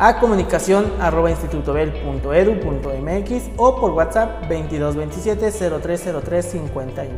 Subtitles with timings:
[0.00, 7.10] a comunicación arroba institutobel.edu.mx o por WhatsApp 2227 0303 51.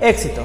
[0.00, 0.44] Éxito.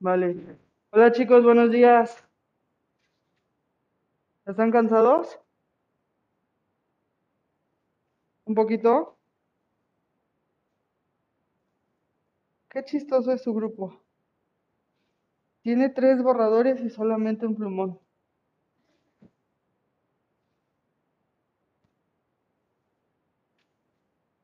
[0.00, 0.36] Vale.
[0.90, 2.24] Hola chicos, buenos días.
[4.46, 5.40] ¿Están cansados?
[8.44, 9.18] ¿Un poquito?
[12.70, 14.00] Qué chistoso es su grupo.
[15.62, 17.98] Tiene tres borradores y solamente un plumón.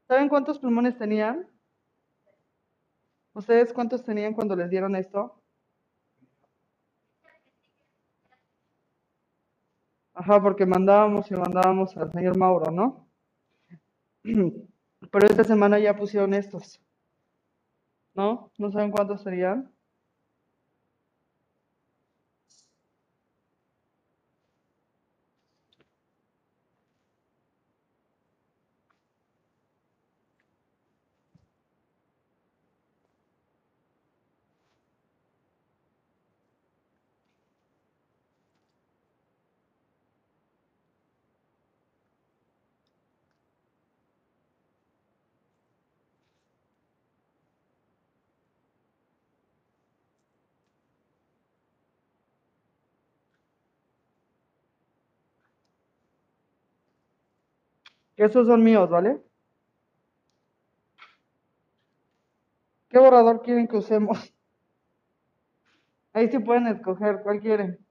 [0.08, 1.48] ¿Saben cuántos plumones tenían?
[3.34, 5.43] ¿Ustedes cuántos tenían cuando les dieron esto?
[10.24, 13.06] Ajá, porque mandábamos y mandábamos al señor Mauro, ¿no?
[14.24, 16.80] Pero esta semana ya pusieron estos.
[18.14, 18.50] ¿No?
[18.56, 19.70] ¿No saben cuántos serían?
[58.16, 59.20] Estos son míos, ¿vale?
[62.88, 64.32] ¿Qué borrador quieren que usemos?
[66.12, 67.84] Ahí sí pueden escoger, ¿cuál quieren?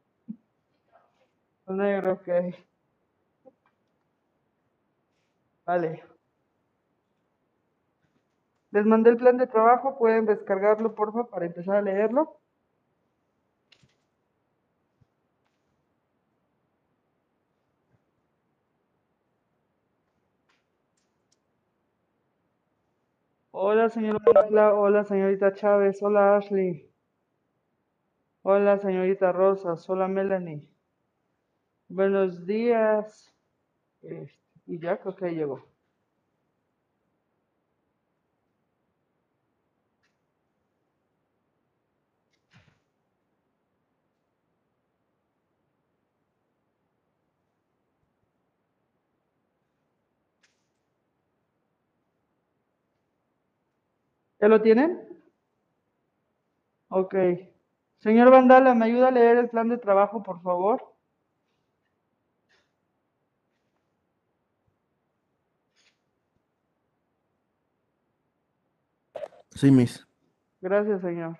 [1.67, 2.55] El negro, ok.
[5.65, 6.03] Vale.
[8.71, 12.39] Les mandé el plan de trabajo, pueden descargarlo, porfa, para empezar a leerlo.
[23.65, 23.89] Hola,
[24.25, 24.73] Paula.
[24.73, 26.03] Hola, señorita Chávez.
[26.03, 26.91] Hola, Ashley.
[28.41, 29.89] Hola, señorita Rosas.
[29.89, 30.67] Hola, Melanie.
[31.87, 33.33] Buenos días.
[34.01, 35.65] Este, y ya creo que llegó.
[54.43, 54.99] ¿Ya lo tienen?
[56.89, 57.15] Ok.
[57.99, 60.83] Señor Vandala, ¿me ayuda a leer el plan de trabajo, por favor?
[69.51, 70.05] Sí, Miss.
[70.59, 71.39] Gracias, señor.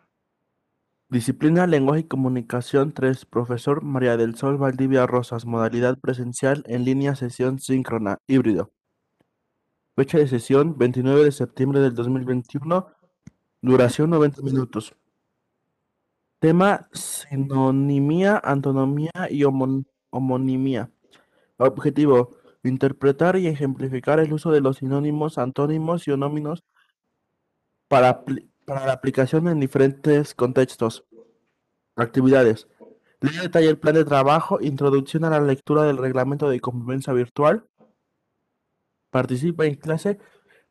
[1.09, 3.25] Disciplina, lenguaje y comunicación 3.
[3.25, 5.45] Profesor María del Sol Valdivia Rosas.
[5.45, 8.71] Modalidad presencial en línea, sesión síncrona, híbrido.
[9.95, 12.87] Fecha de sesión 29 de septiembre del 2021.
[13.61, 14.95] Duración 90 minutos.
[16.39, 20.91] Tema sinonimía, antonomía y homon- homonimia.
[21.57, 22.37] Objetivo.
[22.63, 26.63] Interpretar y ejemplificar el uso de los sinónimos, antónimos y onónimos
[27.89, 28.23] para,
[28.65, 31.05] para la aplicación en diferentes contextos.
[31.95, 32.67] Actividades.
[33.19, 37.65] Lea detalle el plan de trabajo, introducción a la lectura del reglamento de convivencia virtual.
[39.13, 40.17] Participa en clase.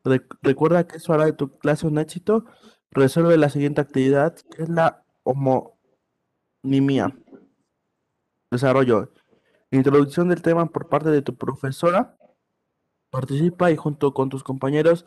[0.03, 2.43] Rec- recuerda que eso hará de tu clase un éxito.
[2.91, 7.15] Resuelve la siguiente actividad, que es la homonimia.
[8.51, 9.13] Desarrollo.
[9.71, 12.17] Introducción del tema por parte de tu profesora.
[13.11, 15.05] Participa y junto con tus compañeros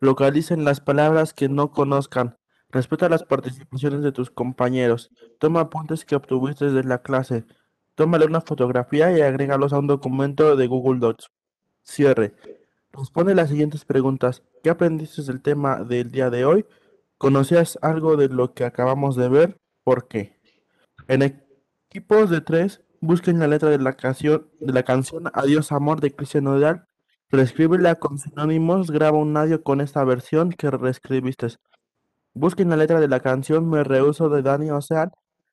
[0.00, 2.36] localicen las palabras que no conozcan.
[2.68, 5.10] Respeta las participaciones de tus compañeros.
[5.38, 7.46] Toma apuntes que obtuviste de la clase.
[7.94, 11.30] Tómale una fotografía y agrégalos a un documento de Google Docs.
[11.82, 12.34] Cierre.
[12.96, 14.44] Responde las siguientes preguntas.
[14.62, 16.64] ¿Qué aprendiste del tema del día de hoy?
[17.18, 19.60] ¿Conocías algo de lo que acabamos de ver?
[19.82, 20.38] ¿Por qué?
[21.08, 26.00] En equipos de tres, busquen la letra de la canción, de la canción Adiós Amor
[26.00, 26.86] de Cristian Nodal.
[27.30, 31.48] Reescríbela con sinónimos, graba un audio con esta versión que reescribiste.
[32.32, 35.10] Busquen la letra de la canción Me Rehuso de Dani Ocean.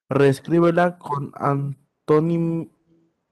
[0.10, 2.70] Reescríbela con antónim-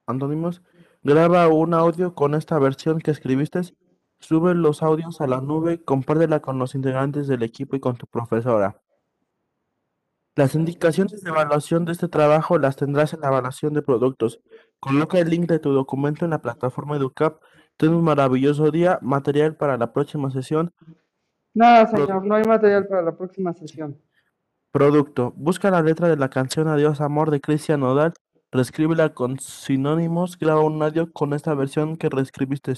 [0.08, 0.64] antónimos.
[1.04, 3.62] Graba un audio con esta versión que escribiste.
[4.20, 5.84] Sube los audios a la nube.
[5.84, 8.82] Compártela con los integrantes del equipo y con tu profesora.
[10.36, 14.42] Las indicaciones de evaluación de este trabajo las tendrás en la evaluación de productos.
[14.80, 17.42] Coloca el link de tu documento en la plataforma EduCap.
[17.76, 19.00] Ten un maravilloso día.
[19.02, 20.72] Material para la próxima sesión.
[21.54, 24.00] Nada, señor, no hay material para la próxima sesión.
[24.72, 25.34] Producto.
[25.36, 28.14] Busca la letra de la canción Adiós Amor de Cristian Nodal.
[28.52, 30.38] Reescríbela con sinónimos.
[30.38, 32.74] Graba un audio con esta versión que reescribiste.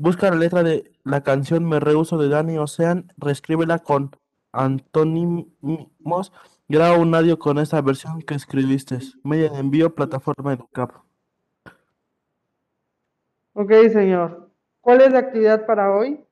[0.00, 3.12] Busca la letra de la canción Me Rehuso de Dani Ocean.
[3.18, 4.16] Reescríbela con
[4.50, 6.32] antónimos.
[6.70, 8.98] Graba un audio con esta versión que escribiste.
[9.24, 10.92] Media de envío, plataforma EduCap.
[13.52, 14.50] Ok, señor.
[14.80, 16.24] ¿Cuál es la actividad para hoy?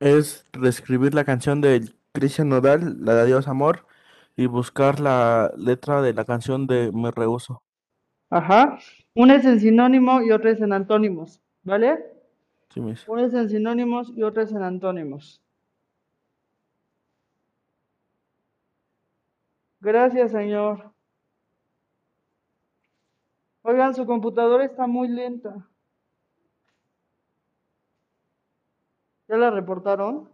[0.00, 3.86] Es reescribir la canción de Cristian Nodal, la de Adiós Amor,
[4.34, 7.62] y buscar la letra de la canción de Me Rehuso.
[8.30, 8.78] Ajá.
[9.14, 11.98] Una es en sinónimo y otra es en antónimos, ¿vale?
[12.70, 13.08] Sí, mis.
[13.08, 15.42] Una es en sinónimos y otra es en antónimos.
[19.80, 20.92] Gracias, señor.
[23.62, 25.68] Oigan, su computadora está muy lenta.
[29.28, 30.28] ¿Ya la reportaron?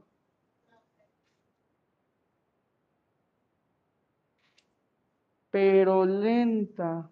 [5.50, 7.10] Pero lenta.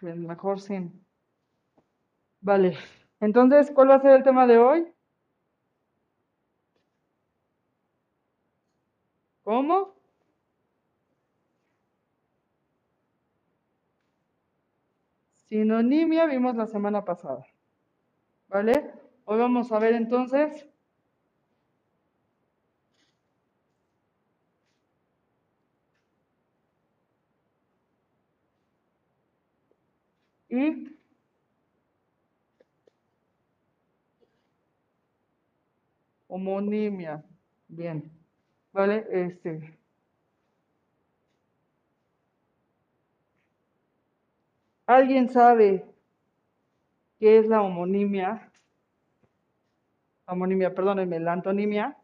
[0.00, 1.04] Mejor sin.
[2.40, 2.76] Vale.
[3.20, 4.92] Entonces, ¿cuál va a ser el tema de hoy?
[9.42, 9.94] ¿Cómo?
[15.46, 17.46] Sinonimia vimos la semana pasada.
[18.48, 18.90] ¿Vale?
[19.24, 20.66] Hoy vamos a ver entonces
[30.54, 30.96] y
[36.28, 37.24] homonimia.
[37.68, 38.10] Bien,
[38.72, 39.06] ¿vale?
[39.10, 39.76] Este.
[44.86, 45.84] ¿Alguien sabe
[47.18, 48.50] qué es la homonimia?
[50.26, 51.96] Homonimia, perdónenme, la antonimia.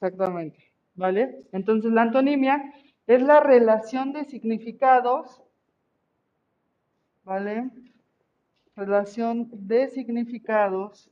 [0.00, 1.44] Exactamente, ¿vale?
[1.52, 2.72] Entonces la antonimia
[3.06, 5.42] es la relación de significados,
[7.22, 7.70] ¿vale?
[8.74, 11.10] Relación de significados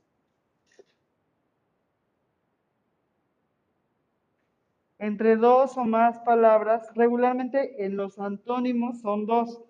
[4.97, 6.89] entre dos o más palabras.
[6.95, 9.61] Regularmente en los antónimos son dos,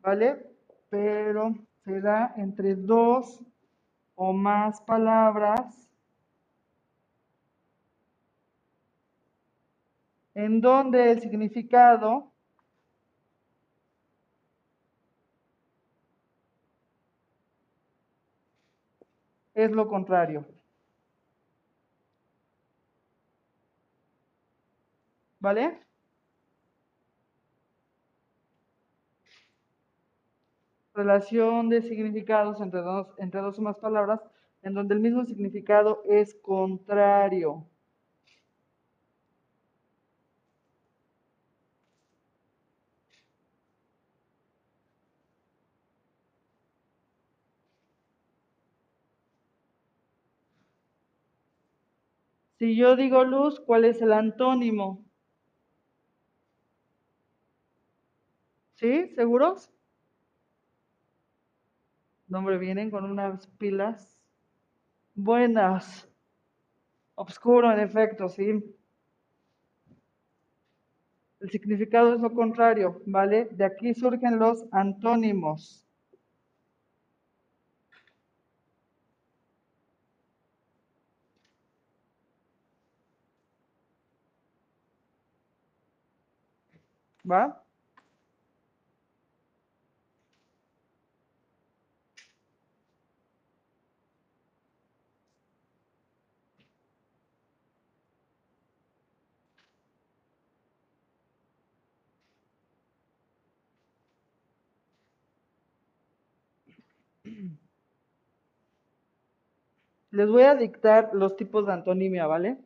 [0.00, 0.42] ¿vale?
[0.88, 1.54] Pero
[1.84, 3.44] se da entre dos
[4.14, 5.83] o más palabras
[10.34, 12.32] en donde el significado
[19.54, 20.46] es lo contrario.
[25.40, 25.78] ¿Vale?
[30.94, 34.20] Relación de significados entre dos, entre dos o más palabras
[34.62, 37.66] en donde el mismo significado es contrario.
[52.64, 55.04] Si yo digo luz, ¿cuál es el antónimo?
[58.76, 59.08] ¿Sí?
[59.14, 59.70] ¿Seguros?
[62.26, 64.18] No, hombre, vienen con unas pilas
[65.14, 66.08] buenas.
[67.16, 68.64] Obscuro, en efecto, sí.
[71.40, 73.44] El significado es lo contrario, ¿vale?
[73.50, 75.83] De aquí surgen los antónimos.
[87.32, 87.42] ¿Va?
[110.18, 112.56] Les voy a dictar los tipos de antonimia, ¿vale?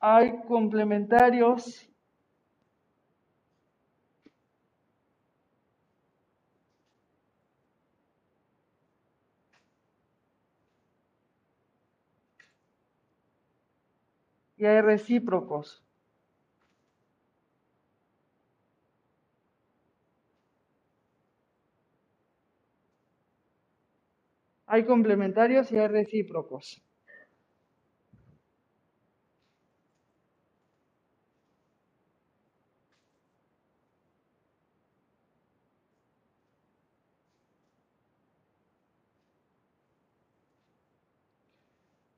[0.00, 1.86] Hay complementarios.
[14.56, 15.82] Y hay recíprocos.
[24.66, 26.80] Hay complementarios y hay recíprocos.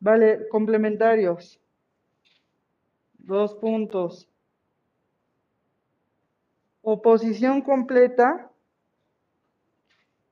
[0.02, 1.60] Vale, complementarios.
[3.18, 4.28] Dos puntos.
[6.82, 8.50] Oposición completa.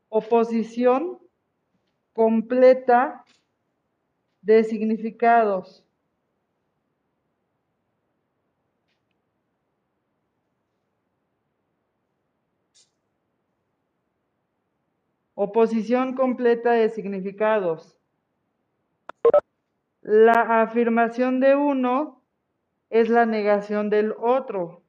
[0.08, 1.20] Oposición
[2.12, 3.24] completa
[4.42, 5.84] de significados.
[15.36, 17.99] Oposición completa de significados.
[20.12, 22.24] La afirmación de uno
[22.88, 24.82] es la negación del otro.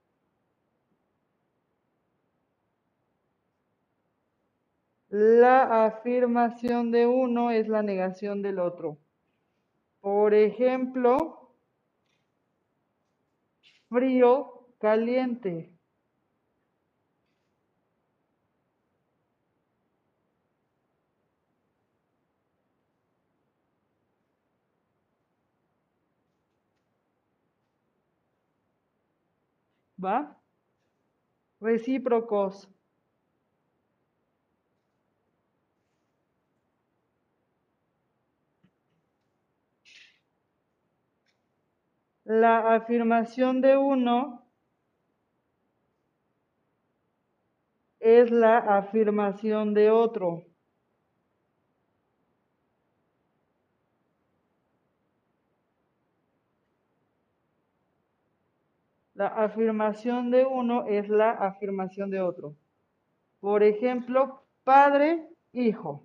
[5.10, 8.98] La afirmación de uno es la negación del otro.
[10.00, 11.54] Por ejemplo,
[13.90, 15.72] frío, caliente.
[30.04, 30.36] ¿Va?
[31.60, 32.68] Recíprocos.
[42.26, 44.42] La afirmación de uno
[48.00, 50.51] es la afirmación de otro.
[59.22, 62.56] La afirmación de uno es la afirmación de otro.
[63.40, 66.04] Por ejemplo, padre, hijo.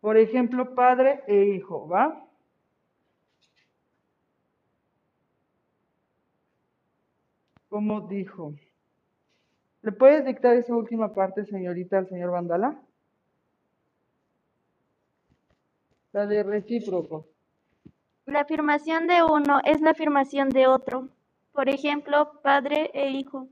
[0.00, 2.26] Por ejemplo, padre e hijo, ¿va?
[7.68, 8.52] Como dijo.
[9.82, 12.82] ¿Le puedes dictar esa última parte, señorita, al señor Vandala?
[16.14, 17.26] La de recíproco.
[18.26, 21.08] La afirmación de uno es la afirmación de otro.
[21.50, 23.48] Por ejemplo, padre e hijo.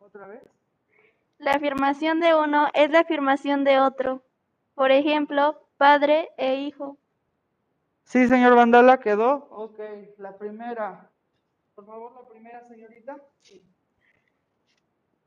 [0.00, 0.42] ¿Otra vez?
[1.38, 4.24] La afirmación de uno es la afirmación de otro.
[4.74, 6.98] Por ejemplo, padre e hijo.
[8.02, 9.46] Sí, señor Vandala, quedó.
[9.52, 9.78] Ok,
[10.18, 11.08] la primera.
[11.76, 13.16] Por favor, la primera, señorita.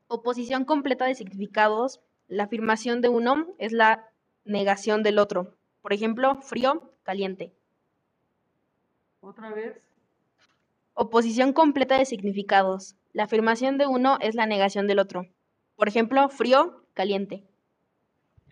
[0.08, 2.02] Oposición completa de significados.
[2.30, 4.08] La afirmación de uno es la
[4.44, 5.56] negación del otro.
[5.82, 7.52] Por ejemplo, frío, caliente.
[9.20, 9.82] Otra vez.
[10.94, 12.94] Oposición completa de significados.
[13.12, 15.26] La afirmación de uno es la negación del otro.
[15.74, 17.42] Por ejemplo, frío, caliente.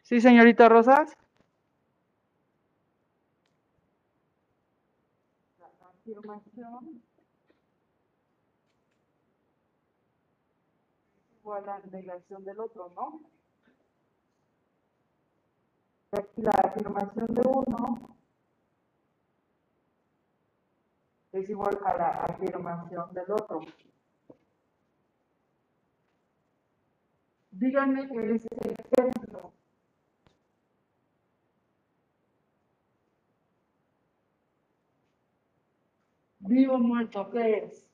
[0.02, 1.16] Sí, señorita Rosas.
[5.61, 7.00] La afirmación
[11.16, 13.38] es igual a la negación del otro, ¿no?
[16.11, 18.16] Aquí la afirmación de uno
[21.33, 23.61] es igual a la afirmación del otro.
[27.51, 29.53] Díganme ese ejemplo.
[36.40, 37.87] Vivo o muerto, ¿qué es?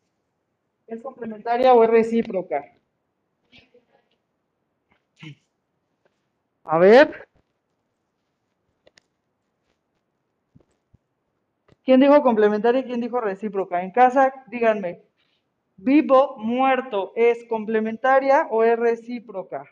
[0.87, 2.63] ¿Es complementaria o es recíproca?
[6.63, 7.34] A ver.
[11.85, 13.83] ¿Quién dijo complementaria y quién dijo recíproca?
[13.83, 15.03] En casa, díganme.
[15.77, 19.65] Vivo, muerto, ¿es complementaria o es recíproca?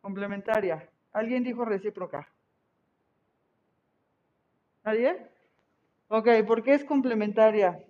[0.00, 0.88] Complementaria.
[1.12, 2.28] ¿Alguien dijo recíproca?
[4.82, 5.30] ¿Nadie?
[6.08, 7.84] Ok, ¿por qué es complementaria?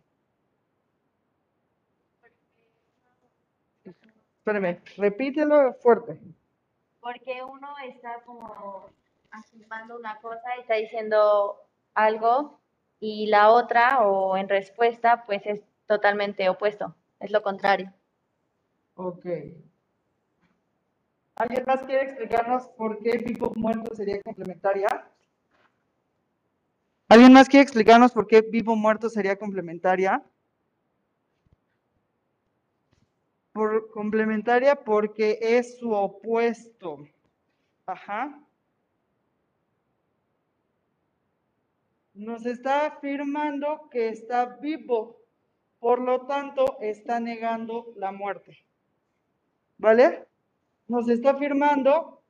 [4.39, 6.21] Espérame, repítelo fuerte.
[7.01, 8.91] Porque uno está como
[9.31, 11.59] afirmando una cosa y está diciendo
[11.95, 12.61] algo
[13.01, 17.93] y la otra o en respuesta pues es totalmente opuesto, es lo contrario.
[18.97, 19.27] Ok.
[21.37, 25.05] ¿Alguien más quiere explicarnos por qué vivo muerto sería complementaria?
[27.09, 30.23] ¿Alguien más quiere explicarnos por qué vivo muerto sería complementaria?
[33.53, 37.07] Por complementaria porque es su opuesto.
[37.87, 38.44] Ajá.
[42.14, 45.20] Nos está afirmando que está vivo,
[45.81, 48.64] por lo tanto está negando la muerte.
[49.79, 50.27] ¿Vale?
[50.87, 52.22] Nos está afirmando,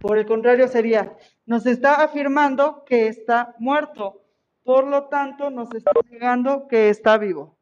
[0.00, 4.22] por el contrario sería, nos está afirmando que está muerto,
[4.64, 7.56] por lo tanto nos está negando que está vivo.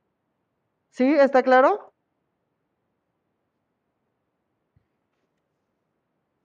[0.91, 1.05] ¿Sí?
[1.15, 1.93] ¿Está claro?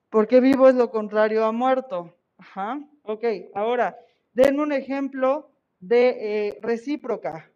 [0.09, 2.15] Porque vivo es lo contrario a muerto.
[2.37, 2.79] Ajá.
[3.03, 3.97] Ok, ahora,
[4.35, 7.51] denme un ejemplo de eh, recíproca.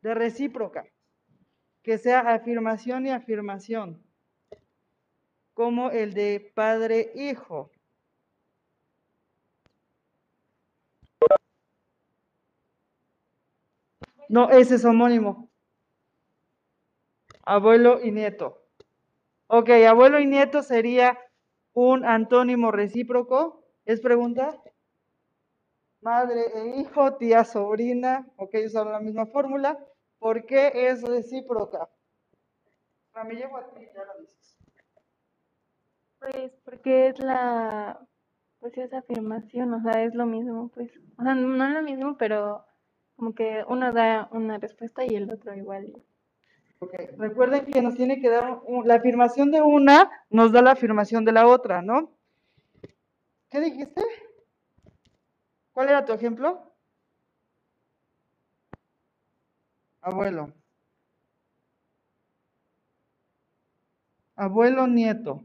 [0.00, 0.86] De recíproca.
[1.82, 4.02] Que sea afirmación y afirmación.
[5.54, 7.72] Como el de padre-hijo.
[14.28, 15.50] No, ese es homónimo.
[17.42, 18.67] Abuelo y nieto.
[19.50, 21.18] Ok, abuelo y nieto sería
[21.72, 23.64] un antónimo recíproco.
[23.86, 24.62] ¿Es pregunta?
[26.02, 28.28] Madre e hijo, tía, sobrina.
[28.36, 29.78] Ok, usaron la misma fórmula.
[30.18, 31.88] ¿Por qué es recíproca?
[33.14, 34.58] Ah, llevo ya lo dices.
[36.18, 38.06] Pues porque es la,
[38.58, 42.16] pues es afirmación, o sea, es lo mismo, pues, o sea, no es lo mismo,
[42.18, 42.66] pero
[43.16, 45.92] como que uno da una respuesta y el otro igual.
[46.80, 51.24] Ok, recuerden que nos tiene que dar la afirmación de una, nos da la afirmación
[51.24, 52.12] de la otra, ¿no?
[53.50, 54.02] ¿Qué dijiste?
[55.72, 56.68] ¿Cuál era tu ejemplo?
[60.08, 60.52] abuelo.
[64.36, 65.44] Abuelo, nieto.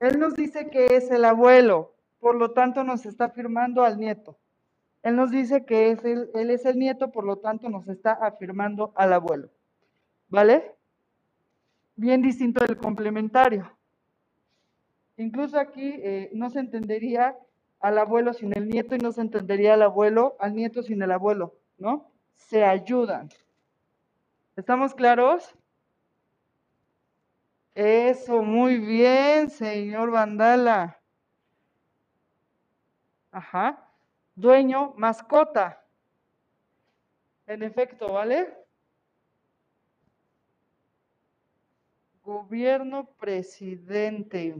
[0.00, 4.38] Él nos dice que es el abuelo, por lo tanto nos está afirmando al nieto.
[5.02, 8.12] Él nos dice que es el, él es el nieto, por lo tanto nos está
[8.12, 9.50] afirmando al abuelo.
[10.30, 10.74] ¿Vale?
[11.96, 13.70] Bien distinto del complementario.
[15.16, 17.36] Incluso aquí eh, no se entendería
[17.80, 21.10] al abuelo sin el nieto y no se entendería al abuelo, al nieto sin el
[21.10, 22.10] abuelo, ¿no?
[22.34, 23.28] Se ayudan.
[24.56, 25.54] ¿Estamos claros?
[27.74, 31.00] Eso, muy bien, señor Vandala.
[33.32, 33.88] Ajá.
[34.34, 35.84] Dueño, mascota.
[37.46, 38.59] En efecto, ¿vale?
[42.30, 44.54] Gobierno, presidente.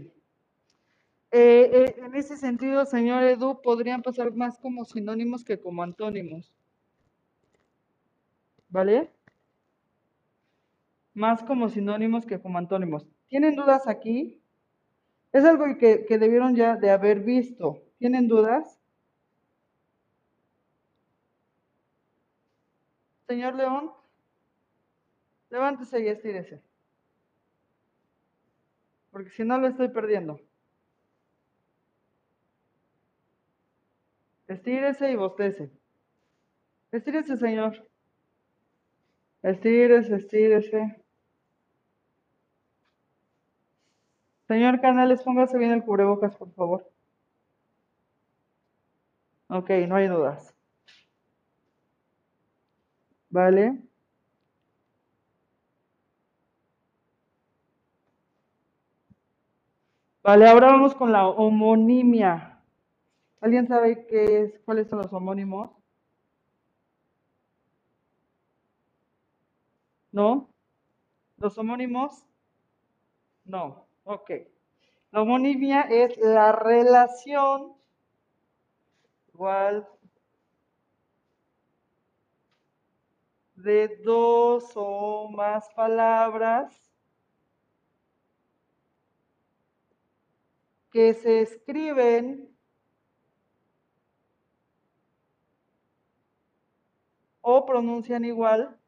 [1.30, 6.52] Eh, eh, en ese sentido, señor Edu, podrían pasar más como sinónimos que como antónimos.
[8.70, 9.09] ¿Vale?
[11.14, 13.06] Más como sinónimos que como antónimos.
[13.28, 14.42] ¿Tienen dudas aquí?
[15.30, 17.85] Es algo que, que debieron ya de haber visto.
[18.00, 18.80] ¿Tienen dudas?
[23.28, 23.92] Señor León,
[25.50, 26.69] levántese y estírese.
[29.20, 30.40] Porque si no lo estoy perdiendo.
[34.48, 35.70] Estírese y bostece.
[36.90, 37.87] Estírese, señor.
[39.42, 41.04] Estírese, estírese.
[44.48, 46.90] Señor Canales, póngase bien el cubrebocas, por favor.
[49.48, 50.54] Ok, no hay dudas.
[53.28, 53.89] ¿Vale?
[60.30, 62.62] Vale, ahora vamos con la homonimia.
[63.40, 65.72] ¿Alguien sabe qué es, cuáles son los homónimos?
[70.12, 70.48] ¿No?
[71.36, 72.24] ¿Los homónimos?
[73.44, 73.84] No.
[74.04, 74.30] Ok.
[75.10, 77.74] La homonimia es la relación
[79.34, 79.84] igual
[83.56, 86.89] de dos o más palabras
[90.90, 92.55] que se escriben
[97.42, 98.81] o pronuncian igual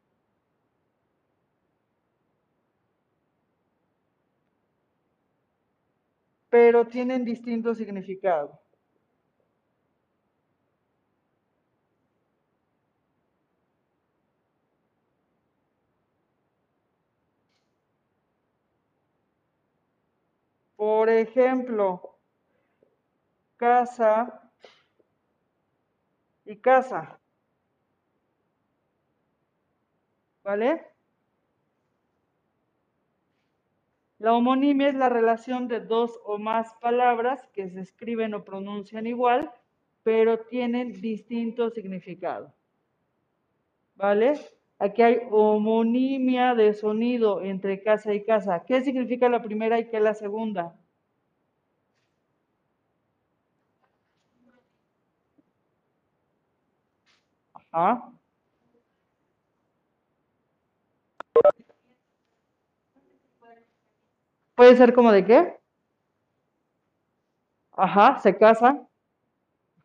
[6.53, 8.62] pero tienen distinto significado.
[20.83, 22.17] Por ejemplo,
[23.55, 24.51] casa
[26.43, 27.21] y casa.
[30.43, 30.85] ¿Vale?
[34.19, 39.07] La homonimia es la relación de dos o más palabras que se escriben o pronuncian
[39.07, 39.53] igual,
[40.03, 42.53] pero tienen distinto significado.
[43.95, 44.33] ¿Vale?
[44.79, 48.63] Aquí hay homonimia de sonido entre casa y casa.
[48.67, 50.75] ¿Qué significa la primera y qué la segunda?
[57.71, 58.13] Ajá.
[64.55, 65.59] Puede ser como de qué?
[67.75, 68.87] Ajá, se casa.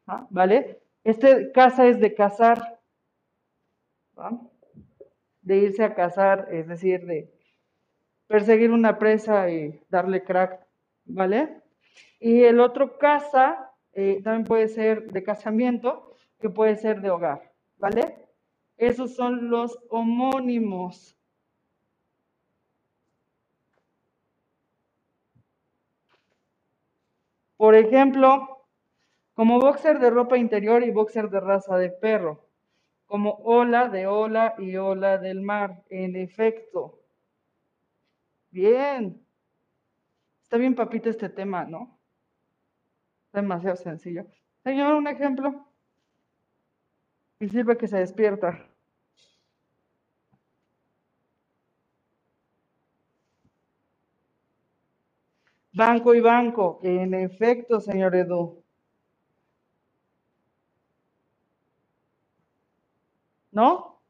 [0.07, 0.81] Ajá, ¿vale?
[1.05, 2.81] Este casa es de casar.
[5.49, 7.33] De irse a casar, es decir, de
[8.27, 10.67] perseguir una presa y darle crack,
[11.07, 11.63] ¿vale?
[12.21, 17.41] Y el otro casa eh, también puede ser de casamiento, que puede ser de hogar,
[17.79, 18.05] ¿vale?
[18.77, 21.17] Esos son los homónimos.
[27.57, 28.67] Por ejemplo,
[29.35, 32.48] como boxer de ropa interior y boxer de raza de perro.
[33.09, 35.83] Como ola de ola y ola del mar.
[35.89, 37.01] En efecto.
[38.51, 39.21] Bien.
[40.43, 41.99] Está bien papito este tema, ¿no?
[43.33, 44.27] Demasiado sencillo.
[44.63, 45.67] Señor, un ejemplo.
[47.41, 48.69] Y sirve que se despierta.
[55.73, 56.81] Banco y banco.
[56.83, 58.63] En efecto, señor Edu.
[63.59, 64.05] ¿No?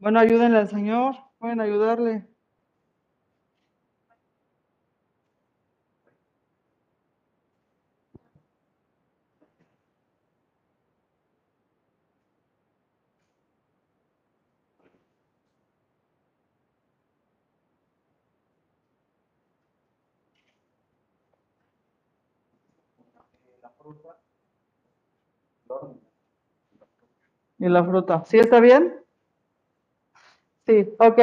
[0.00, 1.14] Bueno, ayúdenle al señor.
[1.38, 2.26] Pueden ayudarle.
[27.64, 28.22] Y la fruta.
[28.26, 28.94] ¿Sí está bien?
[30.66, 31.18] Sí, ok.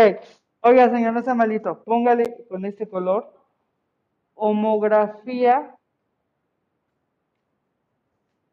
[0.62, 1.84] Oiga, señor, no sea malito.
[1.84, 3.32] Póngale con este color
[4.34, 5.78] homografía.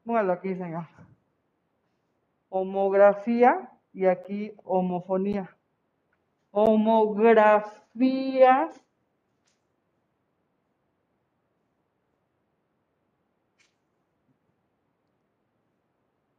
[0.05, 0.87] Póngalo aquí, señor.
[2.51, 5.57] Homografía y aquí homofonía.
[6.51, 7.89] Homografía.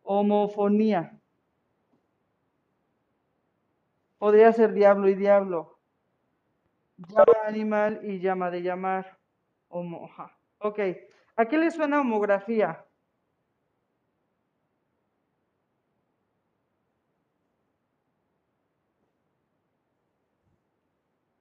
[0.04, 1.19] Homofonía.
[4.20, 5.80] Podría ser diablo y diablo.
[6.98, 9.18] Llama animal y llama de llamar.
[9.70, 10.38] Homo, ajá.
[10.60, 10.80] Ok.
[11.38, 12.86] ¿A qué le suena homografía?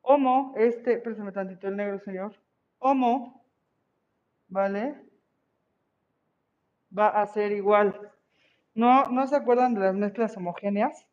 [0.02, 2.34] Homo, este, préstame tantito el negro, señor.
[2.78, 3.44] Homo,
[4.48, 4.94] ¿vale?
[6.96, 8.12] Va a ser igual.
[8.74, 11.06] ¿No, ¿No se acuerdan de las mezclas homogéneas?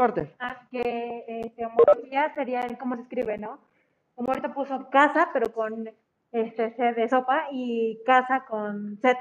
[0.00, 0.34] Fuerte.
[0.38, 1.68] Ah, que este,
[2.34, 3.58] sería el cómo se escribe, ¿no?
[4.14, 5.90] Como ahorita puso casa, pero con
[6.32, 9.18] este C de sopa y casa con Z.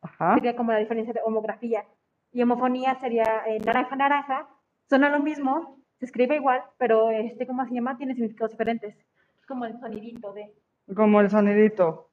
[0.00, 0.34] Ajá.
[0.34, 1.84] Sería como la diferencia de homografía.
[2.32, 4.46] Y homofonía sería eh, naranja, naranja.
[4.88, 7.98] Suena lo mismo, se escribe igual, pero este, ¿cómo se llama?
[7.98, 8.94] Tiene significados diferentes.
[8.94, 10.54] Es como el sonidito de.
[10.94, 12.10] Como el sonidito.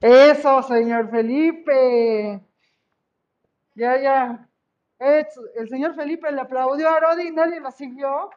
[0.00, 2.40] Eso, señor Felipe.
[3.74, 4.48] Ya, ya.
[4.98, 8.30] El señor Felipe le aplaudió a Rodi y nadie lo siguió.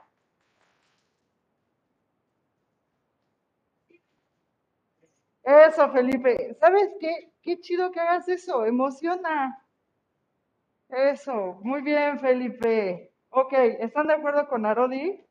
[5.44, 6.56] Eso, Felipe.
[6.60, 7.32] ¿Sabes qué?
[7.42, 8.66] Qué chido que hagas eso.
[8.66, 9.66] Emociona.
[10.90, 11.60] Eso.
[11.64, 13.14] Muy bien, Felipe.
[13.30, 15.24] Ok, ¿están de acuerdo con Arodi?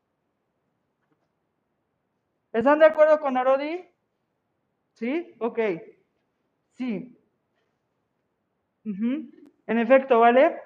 [2.53, 3.85] ¿Están de acuerdo con Arodi?
[4.93, 5.35] ¿Sí?
[5.39, 5.59] Ok.
[6.73, 7.15] Sí.
[9.67, 10.57] En efecto, ¿vale?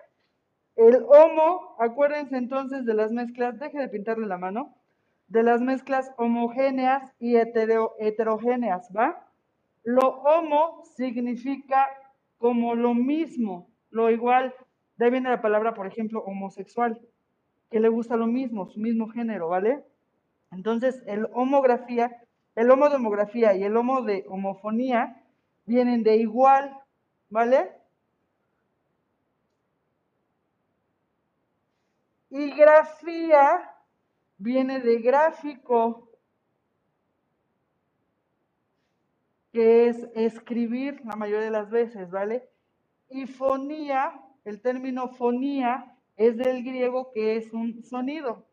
[0.75, 4.75] El homo, acuérdense entonces de las mezclas, deje de pintarle la mano,
[5.27, 9.27] de las mezclas homogéneas y hetero- heterogéneas, ¿va?
[9.83, 11.87] Lo homo significa
[12.37, 14.53] como lo mismo, lo igual.
[14.97, 16.99] De ahí viene la palabra, por ejemplo, homosexual,
[17.69, 19.83] que le gusta lo mismo, su mismo género, ¿vale?
[20.51, 22.23] Entonces, el homografía,
[22.55, 25.23] el homo de homografía y el homo de homofonía
[25.65, 26.77] vienen de igual,
[27.29, 27.71] ¿vale?
[32.33, 33.71] Y grafía
[34.39, 36.09] viene de gráfico,
[39.51, 42.49] que es escribir la mayoría de las veces, ¿vale?
[43.07, 48.47] Y fonía, el término fonía es del griego que es un sonido.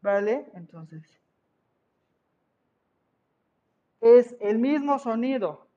[0.00, 0.50] ¿Vale?
[0.54, 1.04] Entonces,
[4.00, 5.68] es el mismo sonido,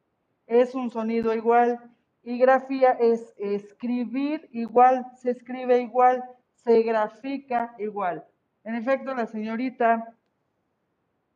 [0.47, 1.95] es un sonido igual.
[2.29, 6.23] Y grafía es escribir igual, se escribe igual,
[6.57, 8.23] se grafica igual.
[8.63, 10.15] En efecto, la señorita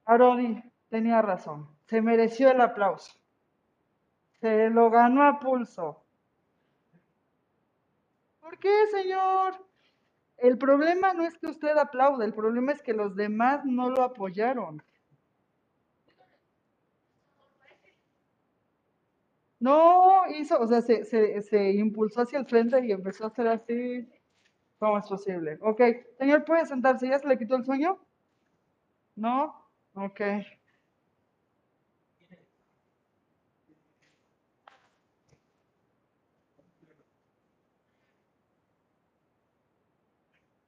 [0.06, 3.12] Arodi tenía razón, se mereció el aplauso,
[4.40, 6.06] se lo ganó a pulso.
[8.40, 9.66] ¿Por qué, señor?
[10.38, 14.04] El problema no es que usted aplaude, el problema es que los demás no lo
[14.04, 14.84] apoyaron.
[19.68, 23.48] No, hizo, o sea, se, se, se impulsó hacia el frente y empezó a hacer
[23.48, 24.08] así.
[24.80, 25.60] ¿Cómo es posible?
[25.62, 25.82] Ok,
[26.20, 27.08] señor, ¿puede sentarse?
[27.10, 28.00] ¿Ya se le quitó el sueño?
[29.16, 29.56] ¿No?
[29.96, 30.22] Ok.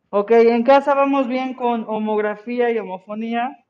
[0.10, 3.64] Ok, en casa vamos bien con homografía y homofonía.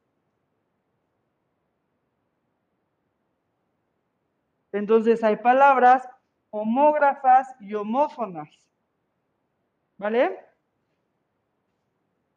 [4.75, 6.05] Entonces hay palabras
[6.49, 8.49] homógrafas y homófonas.
[9.97, 10.37] ¿Vale?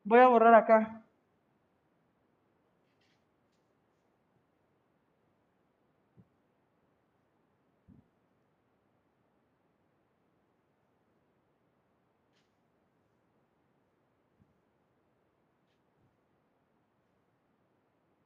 [0.04, 1.02] Voy a borrar acá.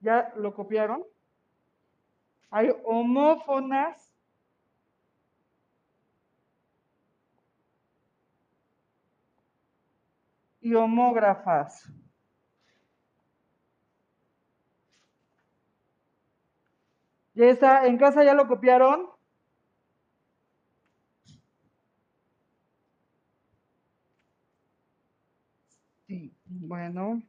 [0.00, 1.02] ¿Ya lo copiaron?
[2.52, 4.12] Hay homófonas
[10.62, 11.90] y homógrafas.
[17.34, 17.86] ¿Ya está?
[17.86, 19.06] ¿En casa ya lo copiaron?
[26.06, 26.32] Sí.
[26.46, 27.22] Bueno.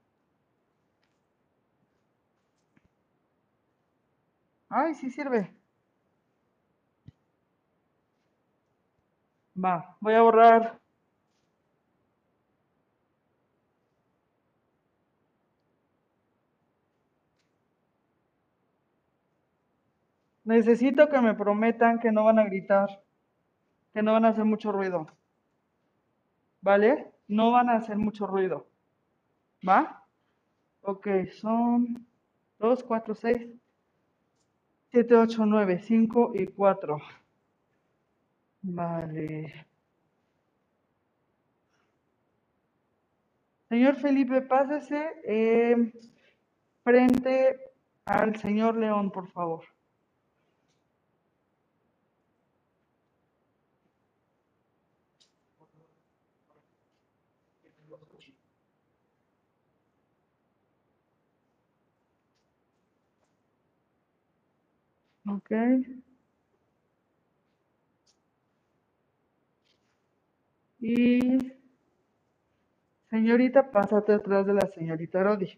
[4.79, 5.53] Ay, sí sirve.
[9.65, 10.79] Va, voy a borrar.
[20.45, 22.87] Necesito que me prometan que no van a gritar,
[23.93, 25.07] que no van a hacer mucho ruido.
[26.61, 27.11] ¿Vale?
[27.27, 28.67] No van a hacer mucho ruido.
[29.67, 30.03] ¿Va?
[30.81, 31.07] Ok,
[31.41, 32.07] son
[32.59, 33.47] 2, 4, 6,
[34.93, 37.01] 7, 8, 9, 5 y 4.
[38.61, 39.65] Vale.
[43.69, 45.91] Señor Felipe, pásese eh,
[46.83, 47.59] frente
[48.05, 49.65] al señor León, por favor.
[65.33, 65.51] Ok.
[70.79, 71.19] Y
[73.09, 75.49] señorita, pásate atrás de la señorita Rodi.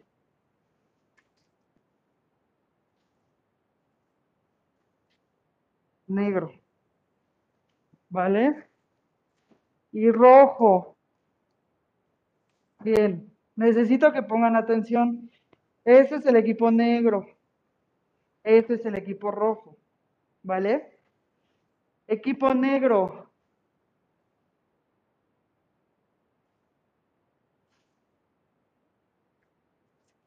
[6.08, 6.54] Negro.
[8.10, 8.68] ¿Vale?
[9.92, 10.96] Y rojo.
[12.80, 13.30] Bien.
[13.56, 15.30] Necesito que pongan atención.
[15.84, 17.35] Este es el equipo negro.
[18.46, 19.76] Este es el equipo rojo.
[20.44, 21.00] ¿Vale?
[22.08, 23.28] Equipo negro.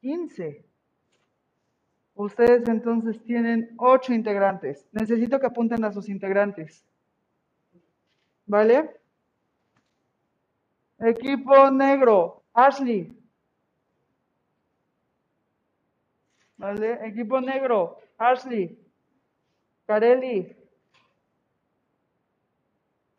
[0.01, 0.65] Quince.
[2.15, 4.85] Ustedes entonces tienen ocho integrantes.
[4.91, 6.85] Necesito que apunten a sus integrantes.
[8.45, 8.99] ¿Vale?
[10.99, 12.43] Equipo negro.
[12.53, 13.18] Ashley.
[16.59, 17.07] ¿Vale?
[17.07, 17.97] Equipo negro.
[18.17, 18.77] Ashley.
[19.87, 20.53] Kareli.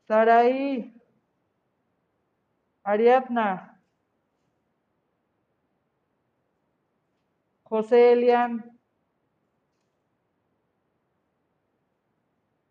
[0.07, 0.93] Saraí.
[2.85, 3.81] Ariadna.
[7.63, 8.79] José Elian.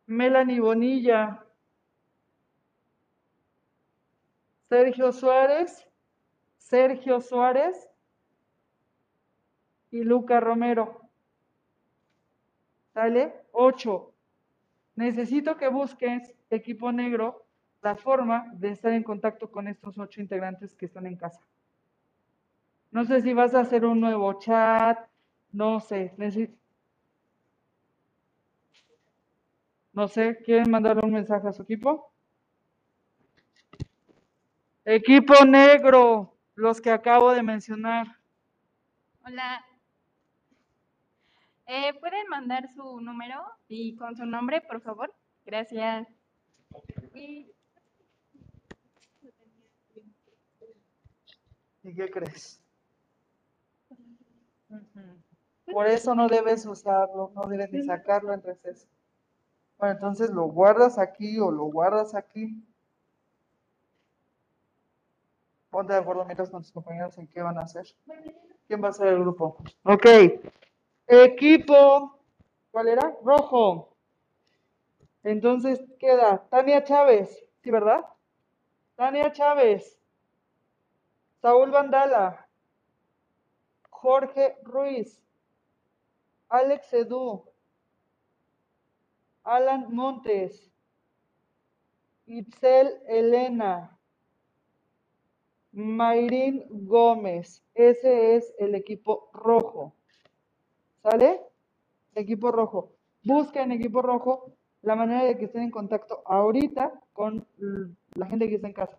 [0.06, 1.44] Melanie Bonilla.
[4.70, 5.84] Sergio Suárez.
[6.60, 7.89] Sergio Suárez.
[9.92, 11.02] Y Luca Romero.
[12.94, 13.34] ¿Sale?
[13.52, 14.14] 8.
[14.96, 17.46] Necesito que busques, equipo negro,
[17.82, 21.42] la forma de estar en contacto con estos ocho integrantes que están en casa.
[22.92, 25.00] No sé si vas a hacer un nuevo chat,
[25.52, 26.14] no sé.
[29.94, 32.12] No sé, ¿quieren mandar un mensaje a su equipo?
[34.86, 38.08] Equipo negro, los que acabo de mencionar.
[39.24, 39.69] Hola.
[41.72, 45.14] Eh, ¿Pueden mandar su número y con su nombre, por favor?
[45.46, 46.08] Gracias.
[47.14, 47.52] Y-
[51.84, 52.60] ¿Y qué crees?
[55.72, 58.88] Por eso no debes usarlo, no debes ni sacarlo en receso.
[59.78, 62.64] Bueno, entonces lo guardas aquí o lo guardas aquí.
[65.70, 67.86] Ponte de acuerdo mientras con tus compañeros en qué van a hacer.
[68.68, 69.58] ¿Quién va a ser el grupo?
[69.84, 70.06] Ok.
[71.10, 72.20] Equipo.
[72.70, 73.18] ¿Cuál era?
[73.24, 73.96] Rojo.
[75.24, 77.46] Entonces queda Tania Chávez.
[77.64, 78.06] ¿Sí, verdad?
[78.96, 80.00] Tania Chávez.
[81.42, 82.48] Saúl Vandala.
[83.90, 85.26] Jorge Ruiz.
[86.48, 87.44] Alex Edu.
[89.44, 90.72] Alan Montes.
[92.28, 93.98] Itzel Elena.
[95.72, 97.64] Mayrin Gómez.
[97.74, 99.96] Ese es el equipo rojo.
[101.04, 101.42] ¿Sale?
[102.16, 102.94] Equipo rojo.
[103.24, 107.46] Busquen equipo rojo la manera de que estén en contacto ahorita con
[108.16, 108.98] la gente que está en casa.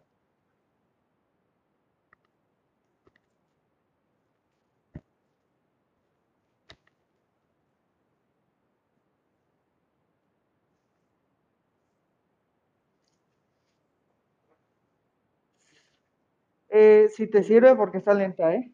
[16.71, 18.73] Eh, si te sirve porque está lenta, ¿eh?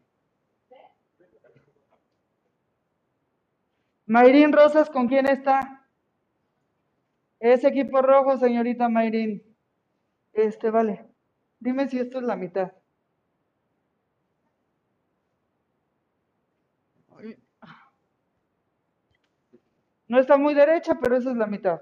[4.07, 5.85] Mayrín Rosas, ¿con quién está?
[7.39, 9.43] Es equipo rojo, señorita Mayrín.
[10.33, 11.05] Este, vale.
[11.59, 12.71] Dime si esto es la mitad.
[20.07, 21.81] No está muy derecha, pero esa es la mitad.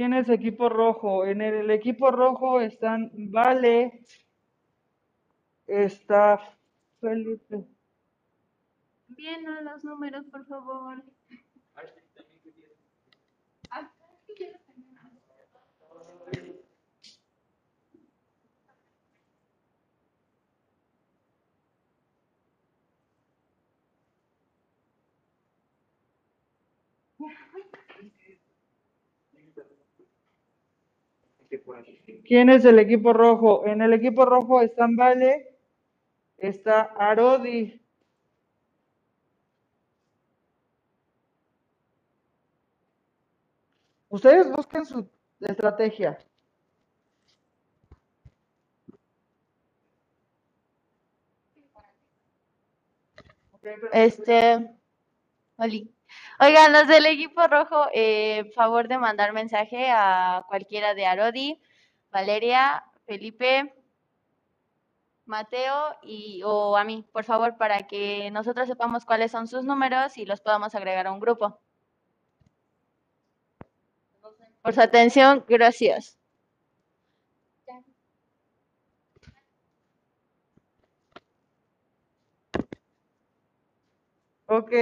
[0.00, 1.26] ¿Quién es equipo rojo?
[1.26, 4.02] En el, equipo rojo están Vale,
[5.66, 6.40] está
[7.02, 7.66] Felipe.
[9.08, 11.04] Bien, los números, por favor.
[32.24, 33.66] ¿Quién es el equipo rojo?
[33.66, 35.56] En el equipo rojo están Vale,
[36.38, 37.80] está Arodi.
[44.08, 45.08] Ustedes busquen su
[45.40, 46.18] estrategia.
[53.92, 54.70] Este,
[55.56, 55.99] Oli.
[56.40, 61.60] Oigan, los del equipo rojo, eh, favor de mandar mensaje a cualquiera de Arodi,
[62.10, 63.74] Valeria, Felipe,
[65.26, 70.18] Mateo y o a mí, por favor, para que nosotros sepamos cuáles son sus números
[70.18, 71.58] y los podamos agregar a un grupo.
[74.62, 76.18] Por su atención, gracias.
[84.46, 84.72] Ok.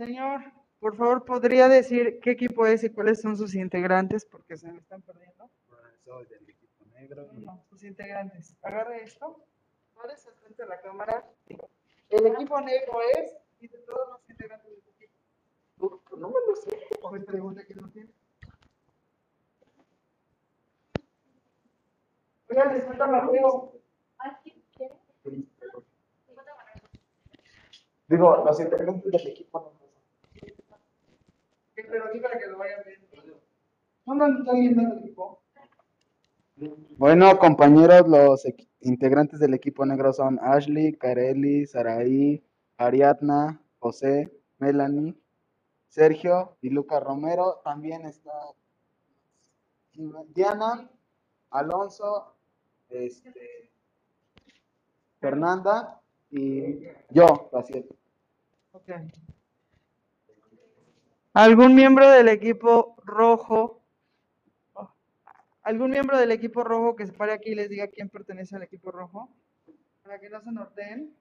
[0.00, 0.40] Señor,
[0.78, 4.24] por favor, ¿podría decir qué equipo es y cuáles son sus integrantes?
[4.24, 5.50] Porque se me están perdiendo.
[6.06, 7.28] Soy del equipo negro.
[7.34, 8.56] No, sus integrantes.
[8.62, 9.44] Agarre esto.
[9.94, 11.22] Párese al frente de la cámara.
[12.08, 15.12] El equipo negro es y de todos los integrantes del equipo.
[15.76, 16.78] No, no me lo sé.
[17.02, 18.10] Pues pregunta quién lo tiene.
[22.48, 23.74] Oigan, les falta Mateo.
[28.08, 29.79] Digo, los integrantes del equipo negro.
[31.90, 33.40] Pero aquí para que lo vayan viendo.
[34.06, 35.42] ¿Dónde está viendo el equipo?
[36.96, 38.46] Bueno, compañeros, los
[38.80, 42.42] integrantes del equipo negro son Ashley, Kareli, Saraí,
[42.76, 45.14] Ariadna, José, Melanie,
[45.88, 47.60] Sergio y Lucas Romero.
[47.64, 48.32] También está
[50.34, 50.90] Diana,
[51.50, 52.34] Alonso,
[52.88, 53.70] este,
[55.18, 57.88] Fernanda y yo, Raciel.
[58.72, 58.90] Ok.
[61.32, 63.84] ¿Algún miembro del equipo rojo?
[65.62, 68.64] ¿Algún miembro del equipo rojo que se pare aquí y les diga quién pertenece al
[68.64, 69.30] equipo rojo?
[70.02, 71.14] Para que no se norteen.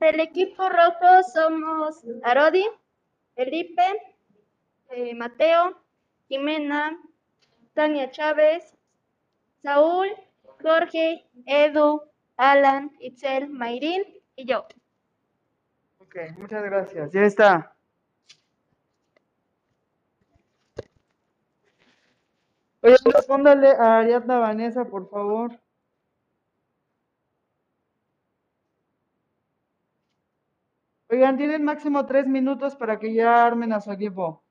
[0.00, 2.66] Del equipo rojo somos Arodi,
[3.34, 3.82] Felipe,
[4.90, 5.80] eh, Mateo,
[6.28, 7.00] Jimena,
[7.72, 8.76] Tania Chávez,
[9.62, 10.08] Saúl,
[10.62, 12.02] Jorge, Edu,
[12.38, 14.04] Alan, Itzel, Mayrin
[14.36, 14.66] y yo.
[15.98, 17.12] Ok, muchas gracias.
[17.12, 17.76] Ya está.
[22.80, 25.60] Oye, respóndale a Ariadna Vanessa, por favor.
[31.10, 34.44] Oigan, tienen máximo tres minutos para que ya armen a su equipo.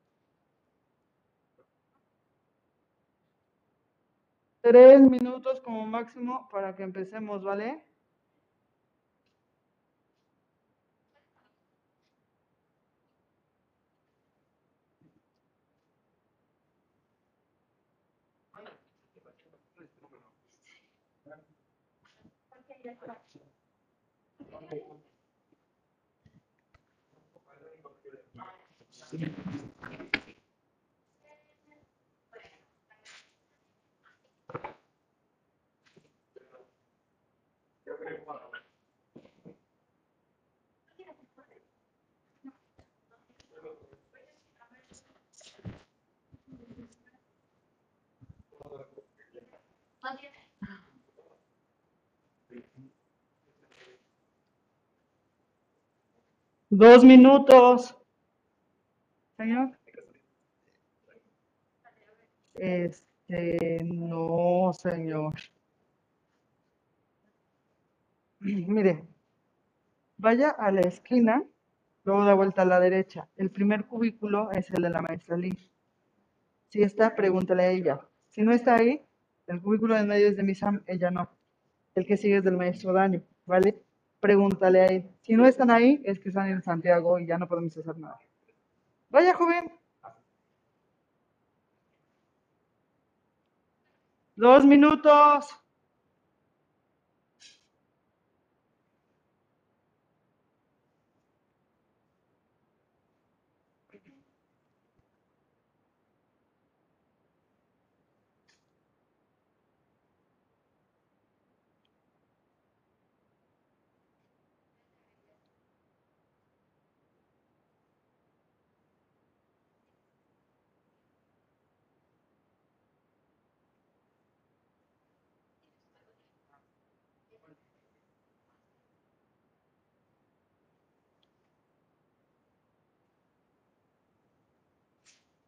[4.68, 7.82] Tres minutos como máximo para que empecemos, ¿vale?
[56.80, 57.97] Dos minutos.
[59.36, 59.71] Señor.
[62.53, 65.34] Este, no, señor.
[68.41, 69.03] Mire,
[70.17, 71.43] vaya a la esquina,
[72.03, 73.28] luego da vuelta a la derecha.
[73.38, 75.71] El primer cubículo es el de la maestra Liz.
[76.69, 78.01] Si está, pregúntale a ella.
[78.28, 79.01] Si no está ahí,
[79.47, 81.28] el cubículo de medio es de mi Sam, ella no.
[81.95, 83.87] El que sigue es del maestro Dani, ¿vale?
[84.20, 85.09] Pregúntale a él.
[85.22, 88.20] Si no están ahí, es que están en Santiago y ya no podemos hacer nada.
[89.09, 89.72] Vaya, joven.
[94.36, 95.66] Dos minutos.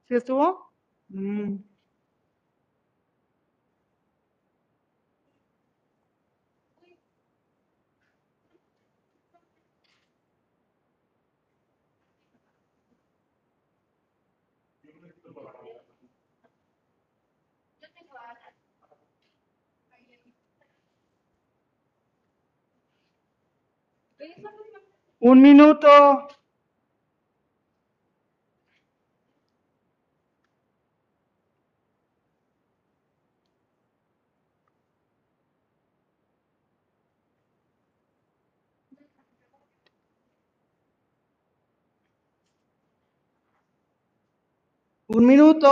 [0.09, 0.73] ¿Sí estuvo?
[1.09, 1.57] Mm.
[25.29, 25.89] Un minuto.
[45.09, 45.67] Un minuto.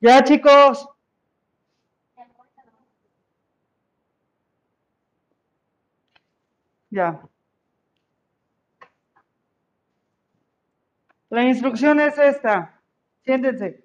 [0.00, 0.88] Ya, chicos.
[6.90, 7.22] Ya.
[11.30, 12.80] La instrucción es esta.
[13.24, 13.81] Siéntense.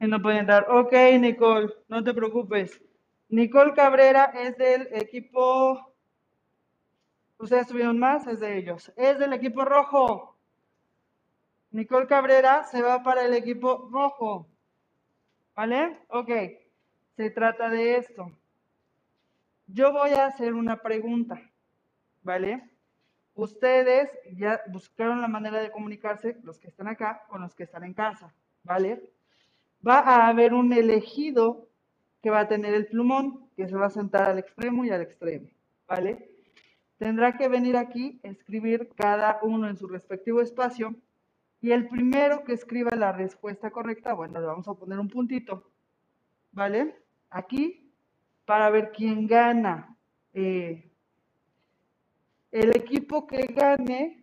[0.00, 0.66] Y no pueden dar.
[0.70, 2.80] Ok, Nicole, no te preocupes.
[3.28, 5.94] Nicole Cabrera es del equipo.
[7.36, 8.90] Ustedes tuvieron más, es de ellos.
[8.96, 10.38] Es del equipo rojo.
[11.70, 14.48] Nicole Cabrera se va para el equipo rojo.
[15.54, 15.98] ¿Vale?
[16.08, 16.30] Ok.
[17.16, 18.32] Se trata de esto.
[19.66, 21.40] Yo voy a hacer una pregunta.
[22.22, 22.70] ¿Vale?
[23.34, 27.84] Ustedes ya buscaron la manera de comunicarse, los que están acá con los que están
[27.84, 28.34] en casa.
[28.64, 29.19] ¿Vale?
[29.86, 31.68] Va a haber un elegido
[32.22, 35.02] que va a tener el plumón, que se va a sentar al extremo y al
[35.02, 35.48] extremo.
[35.88, 36.30] ¿Vale?
[36.98, 40.94] Tendrá que venir aquí, escribir cada uno en su respectivo espacio
[41.62, 45.70] y el primero que escriba la respuesta correcta, bueno, le vamos a poner un puntito,
[46.52, 46.96] ¿vale?
[47.30, 47.90] Aquí,
[48.44, 49.96] para ver quién gana.
[50.34, 50.90] Eh,
[52.50, 54.22] el equipo que gane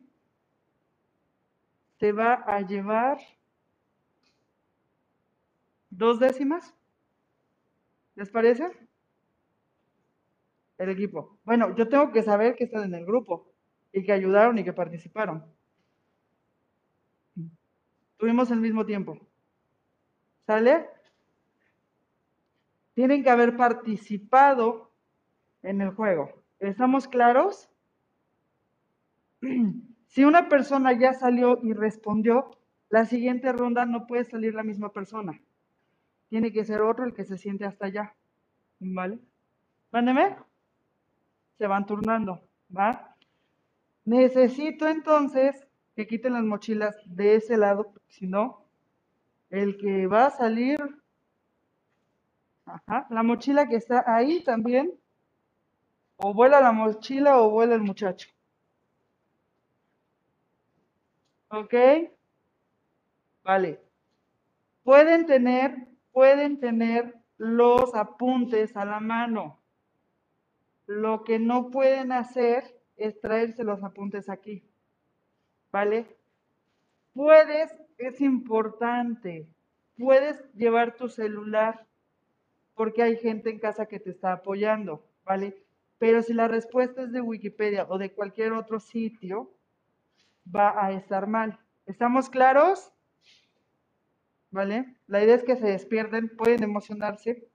[1.99, 3.17] se va a llevar
[5.89, 6.75] dos décimas.
[8.15, 8.71] ¿Les parece?
[10.77, 11.39] El equipo.
[11.43, 13.51] Bueno, yo tengo que saber que están en el grupo
[13.91, 15.45] y que ayudaron y que participaron.
[18.17, 19.19] Tuvimos el mismo tiempo.
[20.45, 20.87] ¿Sale?
[22.93, 24.91] Tienen que haber participado
[25.61, 26.43] en el juego.
[26.59, 27.69] ¿Estamos claros?
[30.07, 32.49] Si una persona ya salió y respondió,
[32.89, 35.39] la siguiente ronda no puede salir la misma persona.
[36.29, 38.15] Tiene que ser otro el que se siente hasta allá.
[38.79, 39.19] ¿Vale?
[39.91, 40.35] Mándeme.
[41.57, 42.41] Se van turnando.
[42.75, 43.15] ¿Va?
[44.05, 48.63] Necesito entonces que quiten las mochilas de ese lado, porque si no,
[49.49, 50.77] el que va a salir,
[52.65, 54.93] ajá, la mochila que está ahí también,
[56.17, 58.29] o vuela la mochila o vuela el muchacho.
[61.49, 61.73] ¿Ok?
[63.43, 63.81] Vale.
[64.83, 65.86] Pueden tener,
[66.17, 69.59] pueden tener los apuntes a la mano.
[70.87, 74.63] Lo que no pueden hacer es traerse los apuntes aquí.
[75.71, 76.07] ¿Vale?
[77.13, 79.47] Puedes, es importante,
[79.95, 81.85] puedes llevar tu celular
[82.73, 85.55] porque hay gente en casa que te está apoyando, ¿vale?
[85.99, 89.51] Pero si la respuesta es de Wikipedia o de cualquier otro sitio,
[90.47, 91.59] va a estar mal.
[91.85, 92.91] ¿Estamos claros?
[94.57, 94.95] ¿Vale?
[95.05, 97.47] La idea es que se despierten, pueden emocionarse,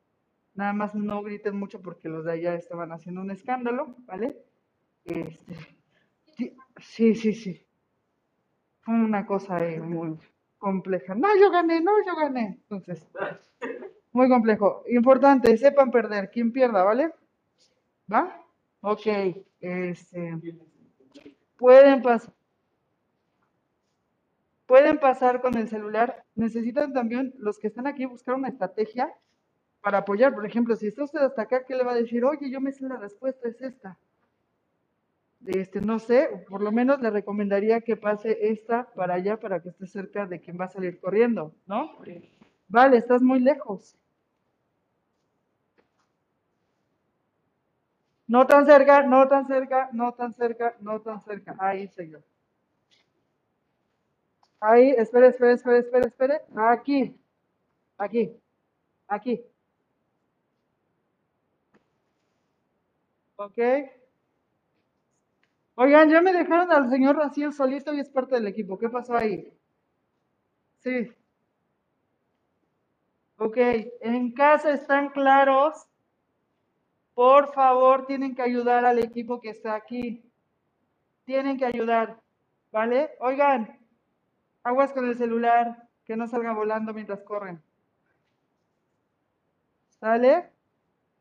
[0.55, 4.37] nada más no griten mucho porque los de allá estaban haciendo un escándalo, ¿vale?
[5.05, 7.67] Este, sí, sí, sí.
[8.83, 10.17] Fue una cosa ahí muy
[10.59, 11.17] compleja.
[11.17, 12.61] No, yo gané, no, yo gané.
[12.63, 13.05] Entonces,
[14.13, 14.85] muy complejo.
[14.89, 16.31] Importante, sepan perder.
[16.31, 17.13] Quien pierda, ¿vale?
[18.13, 18.47] ¿Va?
[18.81, 19.07] Ok,
[19.59, 20.39] este,
[21.57, 22.33] pueden pasar.
[24.73, 26.25] Pueden pasar con el celular.
[26.35, 29.13] Necesitan también, los que están aquí, buscar una estrategia
[29.83, 30.33] para apoyar.
[30.33, 32.25] Por ejemplo, si está usted hasta acá, ¿qué le va a decir?
[32.25, 33.99] Oye, yo me sé la respuesta, es esta.
[35.45, 39.69] Este, no sé, por lo menos le recomendaría que pase esta para allá para que
[39.69, 41.91] esté cerca de quien va a salir corriendo, ¿no?
[42.69, 43.95] Vale, estás muy lejos.
[48.27, 51.57] No tan cerca, no tan cerca, no tan cerca, no tan cerca.
[51.59, 52.23] Ahí, señor.
[54.63, 56.41] Ahí, espere, espere, espere, espere, espere.
[56.55, 57.17] Aquí,
[57.99, 58.31] aquí,
[59.09, 59.45] aquí.
[63.35, 63.59] ¿Ok?
[65.75, 68.79] Oigan, ya me dejaron al señor Raciel solito y es parte del equipo.
[68.79, 69.53] ¿Qué pasó ahí?
[70.79, 71.11] Sí.
[73.39, 73.57] Ok,
[74.01, 75.89] en casa están claros.
[77.15, 80.23] Por favor, tienen que ayudar al equipo que está aquí.
[81.25, 82.21] Tienen que ayudar,
[82.71, 83.11] ¿vale?
[83.19, 83.82] Oigan,
[84.65, 87.63] aguas con el celular, que no salga volando mientras corren.
[90.01, 90.51] ¿Sale?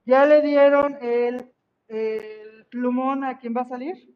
[0.06, 1.52] ¿Ya le dieron el,
[1.88, 4.16] el plumón a quien va a salir?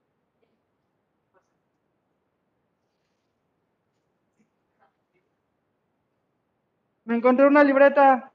[7.06, 8.34] Me encontré una libreta.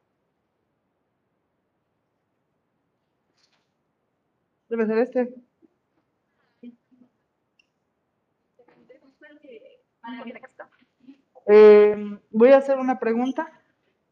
[4.68, 5.34] Debe ser este.
[11.52, 11.96] Eh,
[12.30, 13.50] voy a hacer una pregunta.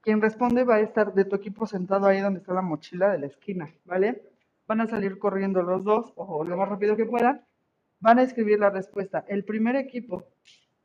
[0.00, 3.18] Quien responde va a estar de tu equipo sentado ahí donde está la mochila de
[3.18, 4.22] la esquina, ¿vale?
[4.66, 7.44] Van a salir corriendo los dos o lo más rápido que puedan.
[8.00, 9.24] Van a escribir la respuesta.
[9.28, 10.24] El primer equipo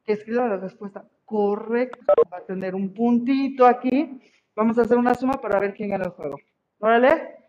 [0.06, 4.22] que escriba la respuesta correcta va a tener un puntito aquí.
[4.56, 6.38] Vamos a hacer una suma para ver quién gana el juego.
[6.80, 7.40] ¿Órale?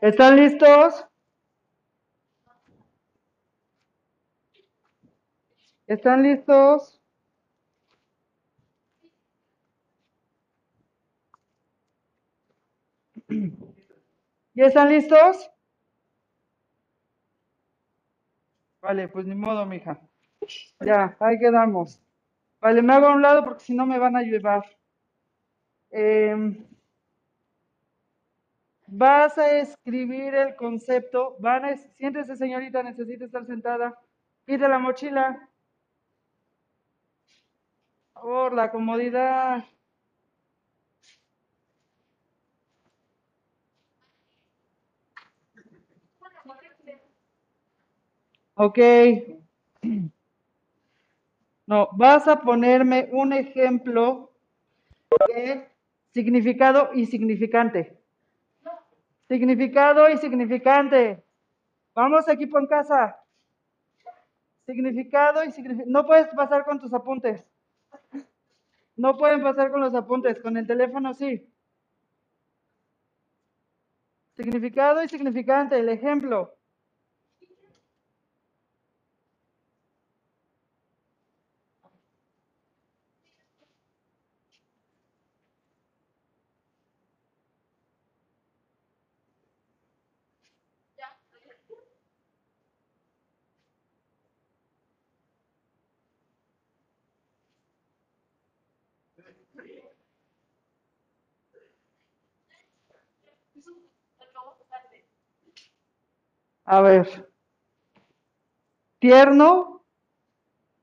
[0.00, 1.06] ¿Están listos?
[5.86, 7.00] ¿Están listos?
[14.54, 15.50] ¿Ya están listos?
[18.80, 20.00] Vale, pues ni modo, mija.
[20.80, 22.00] Ya, ahí quedamos.
[22.60, 24.64] Vale, me hago a un lado porque si no me van a llevar.
[25.90, 26.64] Em,
[28.86, 31.36] vas a escribir el concepto.
[31.40, 33.98] Van a, siéntese, señorita, necesita estar sentada.
[34.44, 35.48] Pide la mochila.
[38.24, 39.64] Por la comodidad.
[48.54, 48.78] Ok.
[51.66, 54.32] No, vas a ponerme un ejemplo
[55.28, 55.68] de
[56.14, 57.98] significado y significante.
[59.28, 61.22] Significado y significante.
[61.94, 63.18] Vamos, equipo en casa.
[64.64, 65.90] Significado y significante.
[65.90, 67.46] No puedes pasar con tus apuntes.
[68.96, 70.40] No pueden pasar con los apuntes.
[70.40, 71.46] Con el teléfono sí.
[74.36, 75.78] Significado y significante.
[75.78, 76.56] El ejemplo.
[106.66, 107.30] A ver.
[109.00, 109.82] Tierno.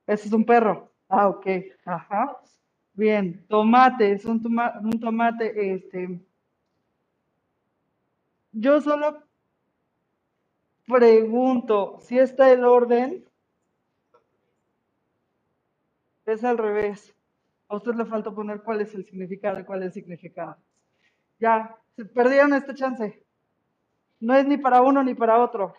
[0.07, 0.91] Ese es un perro.
[1.09, 1.47] Ah, ok.
[1.85, 2.37] Ajá.
[2.93, 3.45] Bien.
[3.47, 4.11] Tomate.
[4.13, 5.73] Es un, toma- un tomate.
[5.73, 6.21] Este.
[8.53, 9.23] Yo solo
[10.87, 13.25] pregunto si está el orden.
[16.25, 17.15] Es al revés.
[17.69, 20.57] A usted le falta poner cuál es el significado y cuál es el significado.
[21.39, 23.23] Ya, se perdieron esta chance.
[24.21, 25.73] No es ni para uno ni para otro.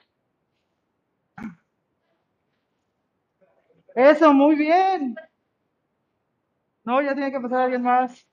[3.94, 5.14] Eso, muy bien.
[6.84, 8.24] No, ya tiene que pasar alguien más.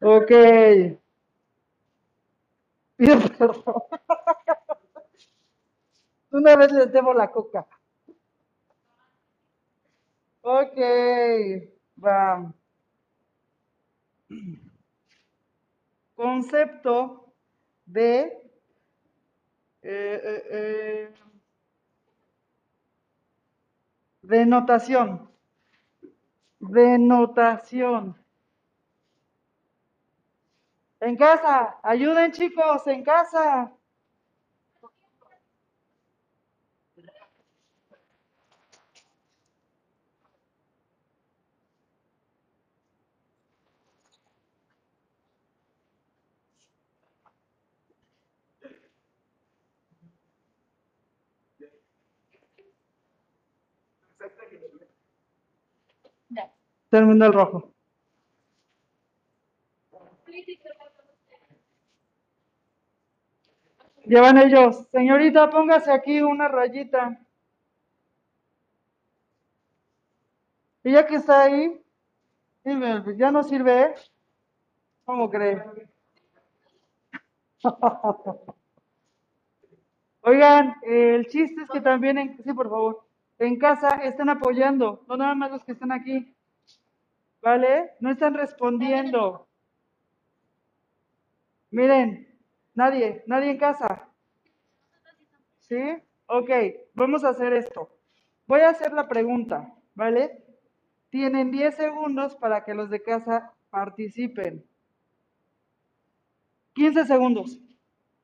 [0.00, 0.30] Ok.
[6.30, 7.66] Una vez les debo la coca.
[10.42, 10.78] Ok.
[11.96, 12.52] Va.
[16.18, 17.32] concepto
[17.86, 18.42] de
[19.82, 21.14] eh, eh, eh,
[24.22, 25.30] denotación.
[26.60, 28.16] Denotación.
[31.00, 33.72] En casa, ayuden chicos, en casa.
[56.90, 57.72] Terminal rojo.
[64.06, 64.88] Llevan ellos.
[64.90, 67.20] Señorita, póngase aquí una rayita.
[70.82, 71.78] Y ya que está ahí,
[72.64, 73.94] dime, ya no sirve, ¿eh?
[75.04, 75.62] ¿Cómo cree?
[80.22, 83.04] Oigan, el chiste es que también, en, sí, por favor,
[83.38, 86.34] en casa están apoyando, no nada más los que están aquí.
[87.40, 87.92] ¿Vale?
[88.00, 89.46] No están respondiendo.
[91.70, 92.28] Miren,
[92.74, 94.08] nadie, nadie en casa.
[95.60, 95.78] ¿Sí?
[96.26, 96.50] Ok,
[96.94, 97.90] vamos a hacer esto.
[98.46, 100.42] Voy a hacer la pregunta, ¿vale?
[101.10, 104.64] Tienen 10 segundos para que los de casa participen.
[106.74, 107.60] 15 segundos,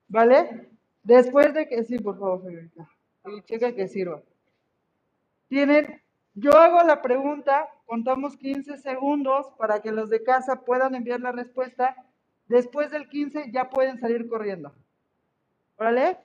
[0.08, 0.68] ¿vale?
[1.02, 2.88] Después de que, sí, por favor, señorita.
[3.26, 4.22] Y checa que sirva.
[5.48, 6.00] Tienen,
[6.34, 11.30] yo hago la pregunta, contamos 15 segundos para que los de casa puedan enviar la
[11.30, 11.96] respuesta.
[12.46, 14.74] Después del 15 ya pueden salir corriendo.
[15.78, 16.18] ¿Vale?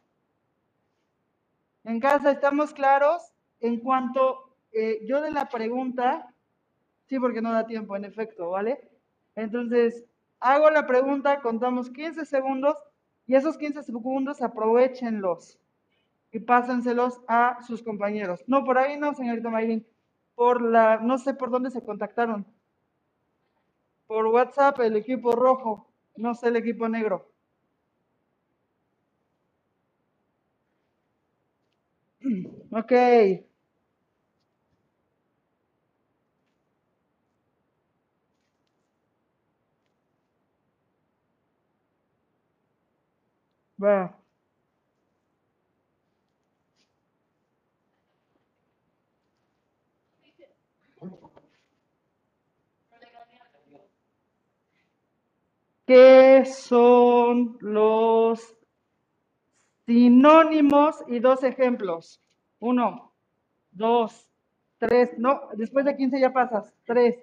[1.83, 6.33] En casa estamos claros en cuanto eh, yo de la pregunta,
[7.07, 8.89] sí, porque no da tiempo, en efecto, ¿vale?
[9.35, 10.05] Entonces,
[10.39, 12.77] hago la pregunta, contamos 15 segundos
[13.27, 15.59] y esos 15 segundos aprovechenlos
[16.31, 18.43] y pásenselos a sus compañeros.
[18.47, 19.85] No, por ahí no, señorita Mayrin.
[20.39, 22.47] Por la, no sé por dónde se contactaron.
[24.07, 25.87] Por WhatsApp, el equipo rojo,
[26.17, 27.31] no sé el equipo negro.
[32.71, 32.91] Ok.
[55.89, 58.55] ¿Qué son los
[59.87, 62.21] sinónimos y dos ejemplos?
[62.59, 63.11] Uno,
[63.71, 64.29] dos,
[64.77, 66.71] tres, no, después de 15 ya pasas.
[66.85, 67.15] Tres,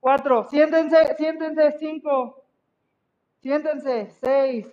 [0.00, 2.42] cuatro, siéntense, siéntense, cinco,
[3.40, 4.66] siéntense, seis,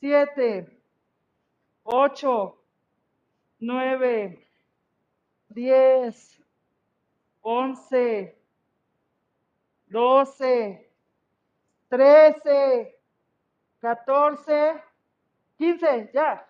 [0.00, 0.66] siete,
[1.84, 2.58] ocho,
[3.60, 4.44] nueve,
[5.50, 6.36] diez,
[7.42, 8.36] once,
[9.86, 10.90] doce,
[11.94, 12.98] trece,
[13.80, 14.82] catorce,
[15.56, 16.48] quince, ya.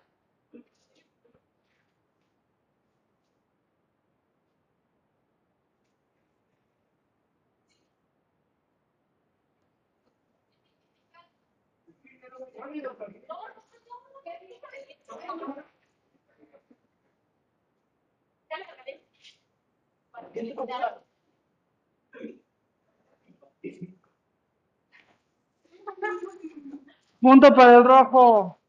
[27.25, 28.59] Punto para el rojo.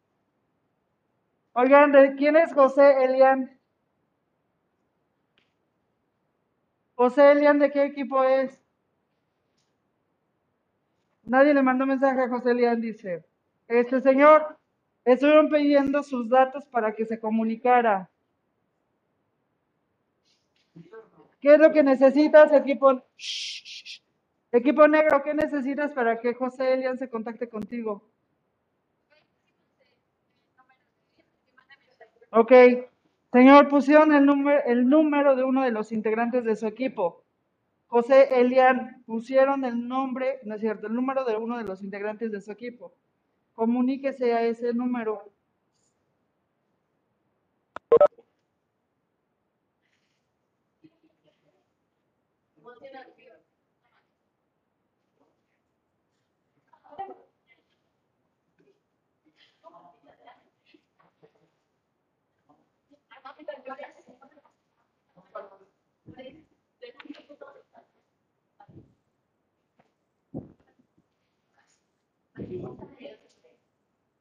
[1.52, 3.54] Oigan, ¿de quién es José Elian?
[6.94, 8.58] José Elian, ¿de qué equipo es?
[11.24, 13.26] Nadie le mandó mensaje a José Elian, dice.
[13.68, 14.56] Este señor,
[15.04, 18.08] estuvieron pidiendo sus datos para que se comunicara.
[21.42, 23.02] ¿Qué es lo que necesitas, equipo?
[24.50, 28.15] Equipo negro, ¿qué necesitas para que José Elian se contacte contigo?
[32.38, 32.52] Ok,
[33.32, 37.24] señor, pusieron el número, el número de uno de los integrantes de su equipo.
[37.86, 42.30] José Elian, pusieron el nombre, no es cierto, el número de uno de los integrantes
[42.30, 42.92] de su equipo.
[43.54, 45.32] Comuníquese a ese número.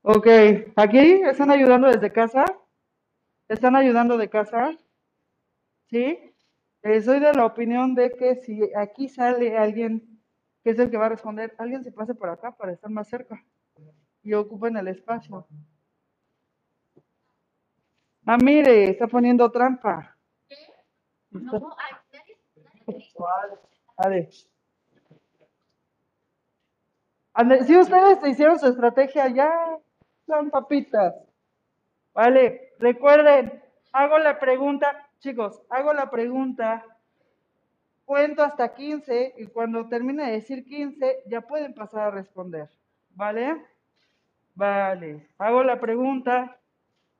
[0.08, 0.28] Ok,
[0.76, 2.46] ¿aquí están ayudando desde casa?
[3.48, 4.78] ¿Están ayudando de casa?
[5.90, 6.32] ¿Sí?
[6.84, 10.22] Eh, soy de la opinión de que si aquí sale alguien
[10.64, 13.08] que es el que va a responder, alguien se pase por acá para estar más
[13.08, 13.44] cerca
[14.22, 15.48] y ocupen el espacio.
[18.28, 20.16] Ah, mire, está poniendo trampa.
[21.32, 21.60] Está-
[23.98, 24.30] Vale.
[27.34, 29.80] Ande- Si ustedes hicieron su estrategia, ya
[30.26, 31.16] son papitas.
[32.14, 33.62] Vale, recuerden,
[33.92, 36.86] hago la pregunta, chicos, hago la pregunta,
[38.06, 42.70] cuento hasta 15 y cuando termine de decir 15 ya pueden pasar a responder.
[43.10, 43.62] ¿Vale?
[44.54, 46.58] Vale, hago la pregunta,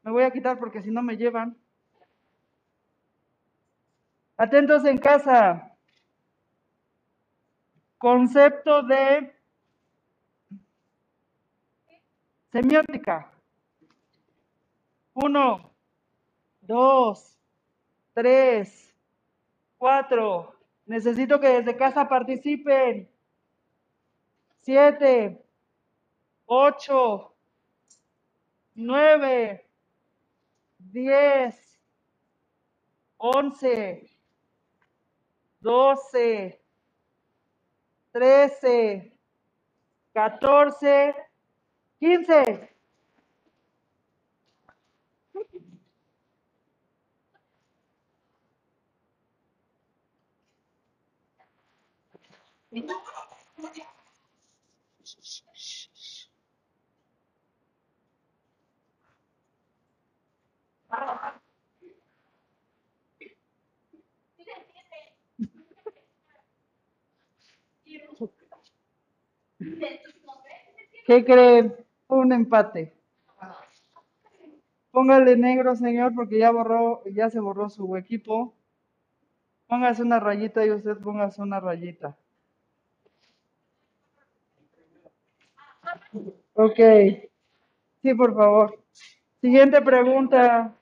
[0.04, 1.58] me voy a quitar porque si no me llevan.
[4.38, 5.72] Atentos en casa.
[7.98, 9.35] Concepto de
[12.56, 13.30] semiótica.
[15.14, 15.76] Uno,
[16.62, 17.38] dos,
[18.14, 18.96] tres,
[19.78, 20.56] cuatro.
[20.86, 23.10] Necesito que desde casa participen.
[24.62, 25.44] Siete,
[26.46, 27.36] ocho,
[28.74, 29.68] nueve,
[30.78, 31.78] diez,
[33.18, 34.10] once,
[35.60, 36.62] doce,
[38.14, 39.12] trece,
[40.14, 41.25] catorce,
[42.06, 42.70] quince.
[71.08, 71.85] ¿Qué creen?
[72.08, 72.94] Un empate.
[74.92, 78.54] Póngale negro, señor, porque ya borró, ya se borró su equipo.
[79.68, 82.16] Póngase una rayita y usted póngase una rayita.
[86.54, 86.80] Ok.
[88.02, 88.80] Sí, por favor.
[89.42, 90.74] Siguiente pregunta.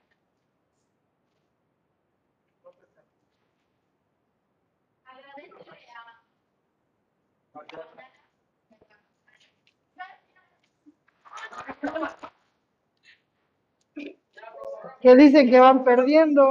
[15.02, 16.46] Que dicen que van perdiendo.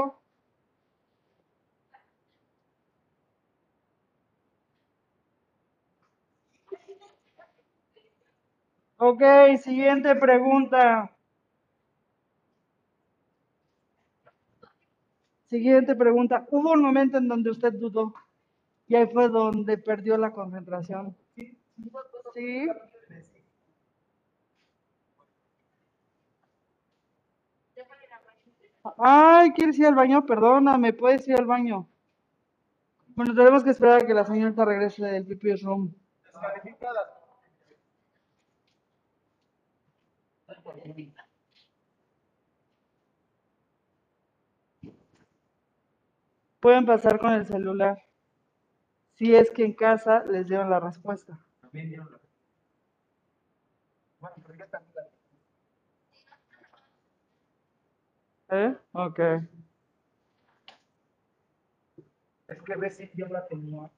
[8.98, 9.22] Ok,
[9.62, 11.10] siguiente pregunta.
[15.46, 16.46] Siguiente pregunta.
[16.50, 18.14] Hubo un momento en donde usted dudó
[18.88, 21.16] y ahí fue donde perdió la concentración.
[22.34, 22.68] Sí.
[28.98, 30.24] Ay, ¿quieres ir al baño?
[30.26, 31.88] Perdóname, puedes ir al baño.
[33.14, 35.94] Bueno, tenemos que esperar a que la señorita regrese del pipí room.
[46.60, 48.02] Pueden pasar con el celular.
[49.14, 51.38] Si es que en casa les dieron la respuesta.
[58.52, 58.76] ¿Eh?
[58.92, 59.18] Ok.
[62.48, 63.90] Es que ves si yo la tenía.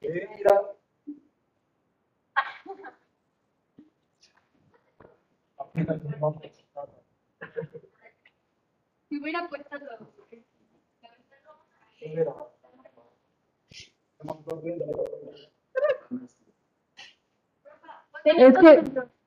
[0.00, 0.62] Eh, mira.
[5.58, 6.88] Apenas nos vamos a quitar.
[9.10, 10.00] Si hubiera puesto los...
[12.00, 12.34] Mira.
[14.18, 15.57] Estamos dos viendo.
[18.24, 18.84] Es que,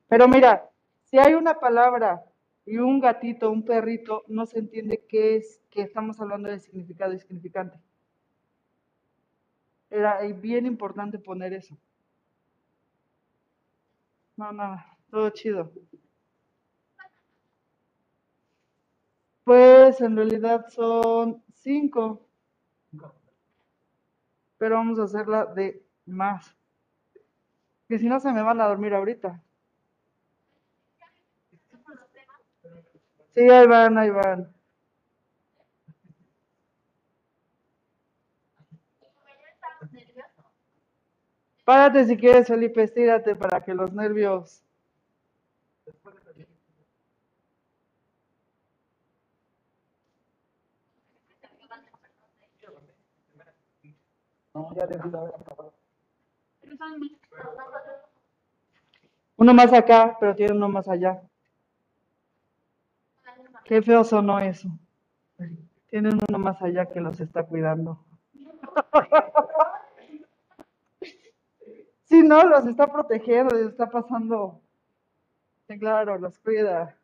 [0.08, 0.70] pero mira,
[1.04, 2.24] si hay una palabra
[2.64, 7.12] y un gatito, un perrito, no se entiende qué es, que estamos hablando de significado
[7.12, 7.78] y significante.
[9.90, 11.76] Era bien importante poner eso.
[14.36, 15.70] No, nada, todo chido.
[19.44, 22.26] Pues en realidad son cinco,
[24.56, 26.56] pero vamos a hacerla de más.
[27.92, 29.38] Que si no se me van a dormir ahorita.
[33.34, 34.50] Sí, ahí van, ahí van.
[41.66, 44.64] Párate si quieres, Felipe, estírate para que los nervios.
[54.54, 55.74] No, ya acabado.
[59.36, 61.20] Uno más acá, pero tiene uno más allá.
[63.64, 64.68] Qué feo sonó eso.
[65.88, 68.04] Tienen uno más allá que los está cuidando.
[72.04, 74.60] Sí, no, los está protegiendo, les está pasando.
[75.78, 76.98] Claro, los cuida.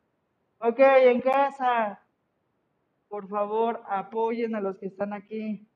[0.58, 2.02] Ok, en casa,
[3.08, 5.67] por favor, apoyen a los que están aquí.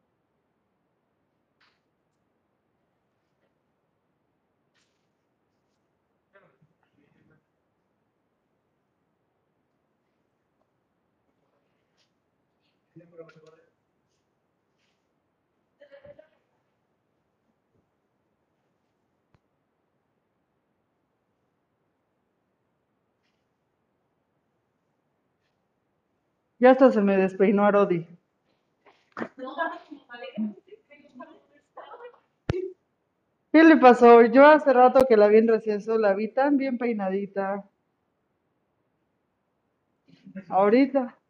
[26.59, 28.07] Ya hasta se me despeinó Arodi.
[33.53, 34.22] ¿Qué le pasó?
[34.26, 37.64] Yo hace rato que la vi en receso, la vi tan bien peinadita.
[40.49, 41.21] Ahorita.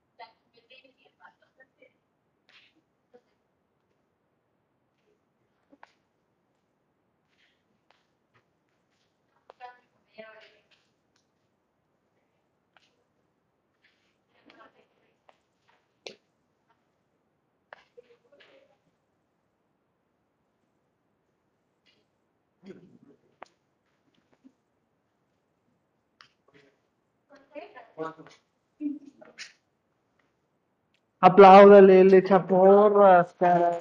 [31.20, 33.78] Apláudale, le echa porras, cara.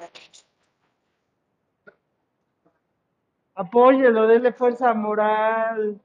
[3.54, 6.00] Apóyelo, denle fuerza moral.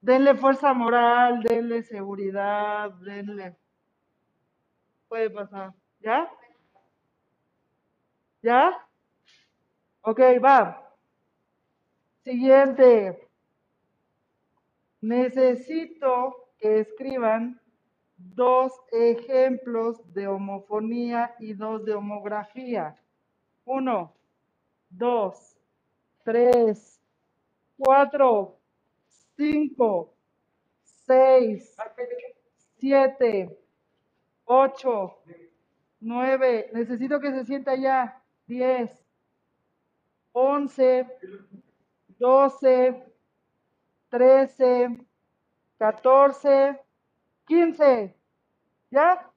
[0.00, 3.56] Denle fuerza moral, denle seguridad, denle.
[5.08, 5.72] Puede pasar.
[6.00, 6.30] ¿Ya?
[8.42, 8.86] ¿Ya?
[10.02, 10.92] Ok, va.
[12.24, 13.23] Siguiente.
[15.04, 17.60] Necesito que escriban
[18.16, 22.96] dos ejemplos de homofonía y dos de homografía.
[23.66, 24.14] Uno,
[24.88, 25.58] dos,
[26.22, 26.98] tres,
[27.76, 28.56] cuatro,
[29.36, 30.14] cinco,
[30.82, 31.76] seis,
[32.78, 33.58] siete,
[34.46, 35.18] ocho,
[36.00, 36.70] nueve.
[36.72, 38.22] Necesito que se sienta ya.
[38.46, 38.90] Diez,
[40.32, 41.06] once,
[42.18, 43.13] doce,
[44.14, 44.88] trece,
[45.76, 46.80] catorce,
[47.48, 48.14] quince.
[48.90, 49.28] ¿Ya?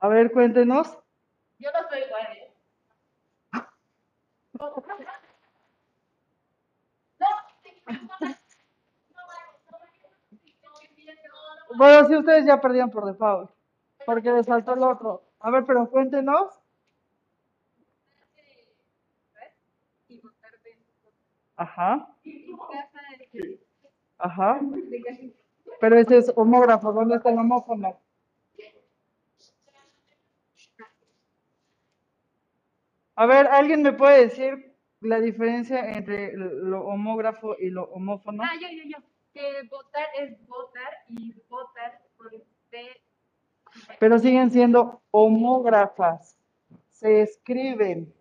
[0.00, 0.98] A ver, cuéntenos.
[1.58, 2.26] Yo no soy igual.
[2.32, 2.52] ¿eh?
[11.76, 13.50] Bueno, si ustedes ya perdían por default,
[14.04, 15.22] porque les saltó el otro.
[15.40, 16.58] A ver, pero cuéntenos.
[21.56, 22.06] Ajá,
[24.18, 24.60] ajá.
[25.80, 27.98] Pero ese es homógrafo, ¿dónde está el homófono?
[33.14, 38.42] A ver, ¿alguien me puede decir la diferencia entre lo homógrafo y lo homófono?
[38.42, 38.98] Ah, yo, yo, yo.
[39.32, 41.32] Que votar es votar y
[43.98, 46.36] Pero siguen siendo homógrafas.
[46.90, 48.12] Se escriben.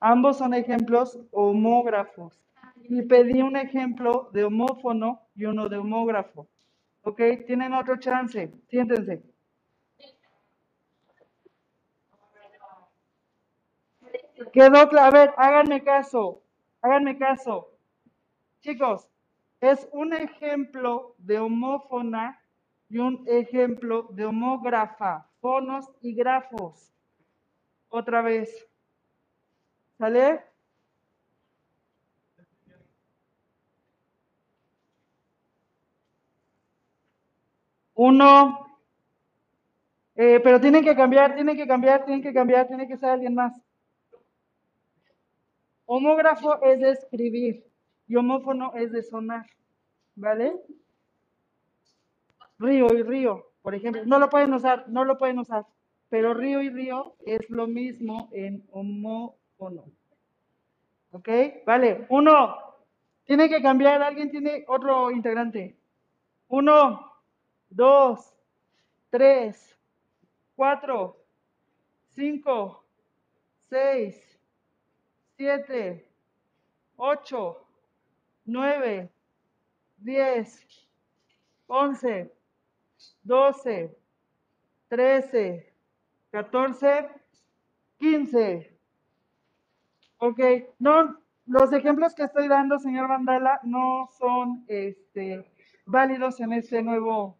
[0.00, 2.38] Ambos son ejemplos homógrafos.
[2.84, 6.46] Y pedí un ejemplo de homófono y uno de homógrafo.
[7.02, 7.20] ¿Ok?
[7.46, 8.50] Tienen otro chance.
[8.68, 9.22] Siéntense.
[14.52, 15.06] Quedó claro.
[15.06, 16.42] A ver, háganme caso.
[16.80, 17.70] Háganme caso.
[18.60, 19.08] Chicos,
[19.60, 22.40] es un ejemplo de homófona
[22.88, 25.28] y un ejemplo de homógrafa.
[25.40, 26.92] Fonos y grafos.
[27.88, 28.68] Otra vez.
[29.98, 30.40] ¿Sale?
[37.94, 38.66] Uno.
[40.14, 43.34] Eh, pero tienen que cambiar, tienen que cambiar, tienen que cambiar, tiene que ser alguien
[43.34, 43.60] más.
[45.86, 47.64] Homógrafo es de escribir
[48.06, 49.46] y homófono es de sonar.
[50.16, 50.60] ¿Vale?
[52.58, 54.02] Río y río, por ejemplo.
[54.04, 55.66] No lo pueden usar, no lo pueden usar.
[56.08, 59.84] Pero río y río es lo mismo en homófono.
[61.12, 61.28] ¿Ok?
[61.66, 62.06] Vale.
[62.08, 62.56] Uno.
[63.24, 64.02] Tiene que cambiar.
[64.02, 65.76] Alguien tiene otro integrante.
[66.48, 67.12] Uno,
[67.68, 68.34] dos,
[69.10, 69.78] tres,
[70.56, 71.16] cuatro,
[72.14, 72.84] cinco,
[73.68, 74.16] seis,
[75.36, 76.08] siete,
[76.96, 77.66] ocho,
[78.46, 79.10] nueve,
[79.98, 80.66] diez,
[81.66, 82.32] once,
[83.22, 83.96] doce,
[84.88, 85.72] trece,
[86.30, 87.08] catorce,
[87.98, 88.78] quince.
[90.18, 90.40] Ok,
[90.78, 95.50] no, los ejemplos que estoy dando, señor Vandala, no son este,
[95.86, 97.38] válidos en este nuevo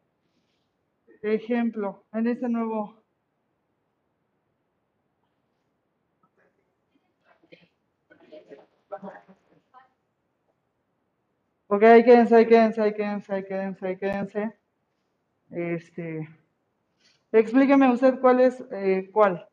[1.22, 3.02] ejemplo, en este nuevo.
[11.66, 14.58] Ok, ahí quédense, ahí quédense, ahí quédense, ahí quédense, ahí quédense.
[15.50, 16.28] Este,
[17.32, 19.48] explíqueme usted cuál es, eh, cuál.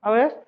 [0.00, 0.46] A ver.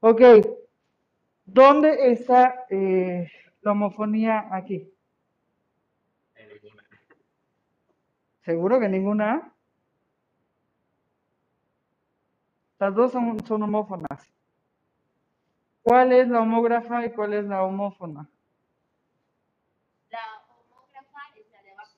[0.00, 0.20] Ok,
[1.44, 3.30] ¿dónde está eh,
[3.62, 4.92] la homofonía aquí?
[8.44, 9.52] ¿Seguro que ninguna?
[12.78, 14.26] Las dos son, son homófonas.
[15.82, 18.28] ¿Cuál es la homógrafa y cuál es la homófona?
[20.10, 20.18] La
[20.48, 21.96] homógrafa es la de abajo,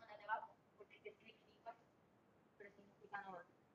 [0.00, 1.76] no la de abajo, porque se escribe igual,
[2.58, 3.22] pero significan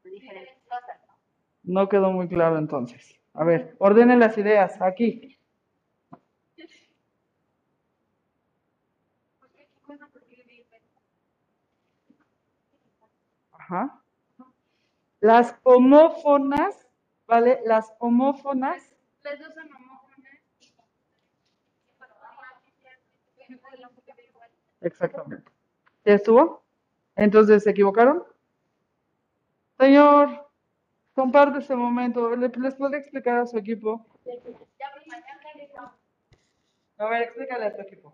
[0.03, 1.15] diferentes cosas, ¿no?
[1.63, 3.19] No quedó muy claro entonces.
[3.33, 5.37] A ver, ordenen las ideas aquí.
[13.51, 14.01] Ajá.
[15.21, 16.87] Las homófonas,
[17.27, 17.61] ¿vale?
[17.65, 20.39] Las homófonas, Las dos son homófonas.
[24.81, 25.51] exactamente.
[26.05, 26.63] ¿Ya estuvo?
[27.15, 28.23] Entonces, ¿se equivocaron?
[29.77, 30.47] Señor,
[31.13, 32.35] comparte este momento.
[32.35, 34.05] ¿Le- ¿Les puede explicar a su equipo?
[36.97, 38.13] A ver, explícale a tu equipo.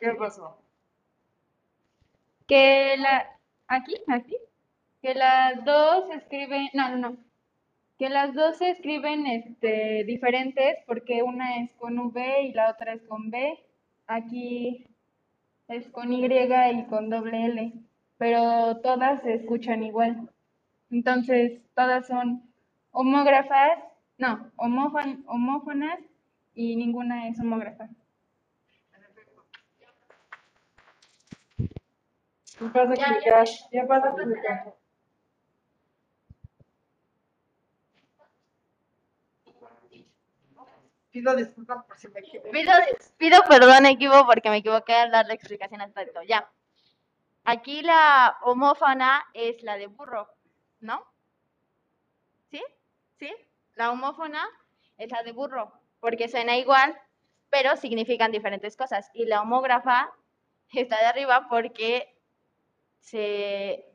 [0.00, 0.60] ¿Qué pasó?
[2.46, 3.38] Que la,
[3.68, 4.36] aquí, aquí,
[5.02, 7.16] que las dos se escriben, no, no, no,
[7.98, 12.92] que las dos se escriben este, diferentes porque una es con V y la otra
[12.94, 13.58] es con B.
[14.06, 14.86] Aquí
[15.68, 17.72] es con Y y con doble L,
[18.16, 20.30] pero todas se escuchan igual.
[20.90, 22.42] Entonces, todas son
[22.92, 23.78] homógrafas,
[24.16, 25.98] no, homófon- homófonas
[26.54, 27.88] y ninguna es homógrafa.
[32.58, 33.46] ¿Qué pasa explicar?
[33.70, 34.14] ¿Qué pasa
[41.10, 42.50] Pido disculpas por si me equivoqué.
[42.50, 42.72] Pido,
[43.16, 46.22] pido perdón, equivo, porque me equivoqué al dar la explicación al respecto.
[46.22, 46.50] Ya.
[47.44, 50.28] Aquí la homófona es la de burro,
[50.80, 51.02] ¿no?
[52.50, 52.62] ¿Sí?
[53.18, 53.34] ¿Sí?
[53.74, 54.46] La homófona
[54.98, 57.00] es la de burro, porque suena igual,
[57.48, 59.10] pero significan diferentes cosas.
[59.14, 60.12] Y la homógrafa
[60.72, 62.14] está de arriba porque
[63.00, 63.86] se...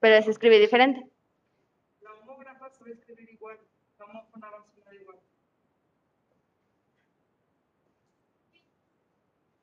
[0.00, 1.11] Pero se escribe diferente.
[2.84, 3.58] La homógrafa se va a escribir igual,
[3.98, 5.16] la homófona va a sonar igual.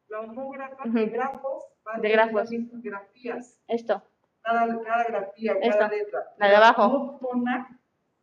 [0.07, 1.11] La homógrafa de Ujú.
[1.11, 2.51] grafos va a De grafos.
[2.51, 4.01] las grafías, Esto.
[4.41, 6.33] cada, cada grafía, Esto, cada letra.
[6.37, 6.83] la de abajo.
[6.85, 7.79] homófona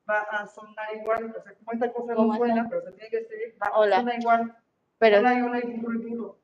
[0.09, 2.69] va a sonar igual, o sea, como esta cosa no ¿Cómo suena, está?
[2.71, 3.97] pero se tiene que escribir, va, Hola.
[3.97, 4.57] suena igual.
[4.99, 6.39] Pero Hola y hola y duro y duro,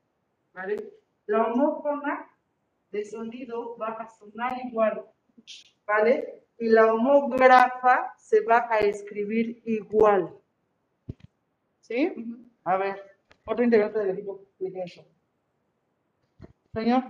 [0.52, 0.92] ¿vale?
[1.26, 2.28] La homófona
[2.90, 5.06] de sonido va a sonar igual,
[5.86, 6.41] ¿vale?
[6.58, 10.34] Y la homógrafa se va a escribir igual.
[11.80, 12.12] ¿Sí?
[12.64, 13.02] A ver,
[13.44, 15.04] otro integrante del equipo, explique eso.
[16.72, 17.04] Señor.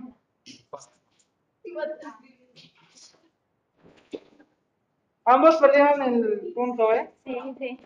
[5.25, 7.09] Ambos perdieron el punto, ¿eh?
[7.23, 7.79] Sí, sí.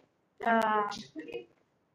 [0.44, 0.90] Ah,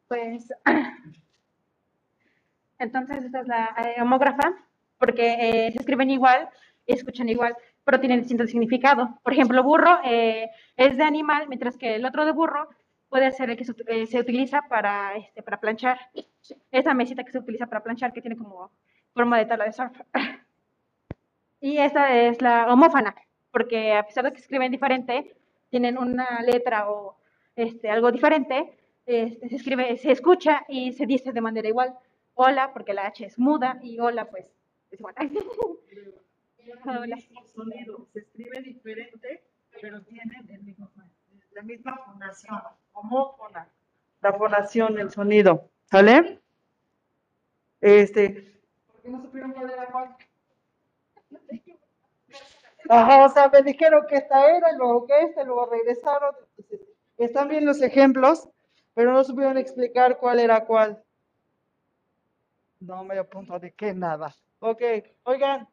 [0.08, 0.52] pues,
[2.78, 4.54] entonces esta es la eh, homógrafa,
[4.98, 6.48] porque eh, se escriben igual
[6.86, 9.18] y escuchan igual, pero tienen distinto significado.
[9.22, 12.68] Por ejemplo, burro eh, es de animal, mientras que el otro de burro
[13.08, 15.98] puede ser el que se, eh, utiliza para, este, para planchar.
[16.70, 18.70] Esa mesita que se utiliza para planchar, que tiene como
[19.14, 19.92] forma de tabla de surf.
[21.60, 23.14] Y esta es la homófona,
[23.52, 25.36] porque a pesar de que escriben diferente,
[25.70, 27.16] tienen una letra o
[27.54, 28.76] este, algo diferente,
[29.06, 31.94] este, se escribe, se escucha y se dice de manera igual.
[32.34, 34.50] Hola, porque la H es muda, y hola, pues,
[34.90, 35.14] es igual.
[36.84, 37.16] Hola.
[37.54, 39.42] Sonido, se escribe diferente,
[39.80, 40.88] pero tienen el mismo,
[41.52, 42.60] la misma fonación,
[42.92, 43.68] homófona,
[44.20, 46.40] la fonación, el sonido, ¿sale?
[47.80, 48.54] Este,
[48.86, 50.16] ¿por qué no supieron cuál era cuál?
[52.88, 56.34] Ajá, o sea, me dijeron que esta era, y luego que esta, luego regresaron,
[57.16, 58.48] están bien los ejemplos,
[58.94, 61.02] pero no supieron explicar cuál era cuál.
[62.80, 64.34] No me apunto de qué nada.
[64.60, 64.82] Ok,
[65.24, 65.68] oigan,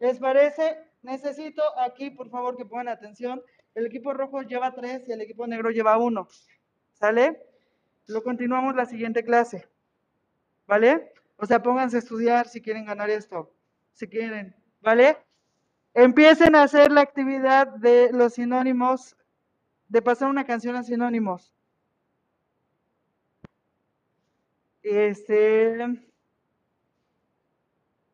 [0.00, 0.78] ¿les parece?
[1.02, 3.42] Necesito aquí, por favor, que pongan atención.
[3.74, 6.28] El equipo rojo lleva tres y el equipo negro lleva uno.
[6.92, 7.40] ¿Sale?
[8.06, 9.68] Lo continuamos la siguiente clase.
[10.66, 11.12] ¿Vale?
[11.36, 13.54] O sea, pónganse a estudiar si quieren ganar esto.
[13.92, 14.54] Si quieren.
[14.80, 15.16] ¿Vale?
[15.94, 19.16] Empiecen a hacer la actividad de los sinónimos,
[19.88, 21.52] de pasar una canción a sinónimos.
[24.82, 26.09] Este.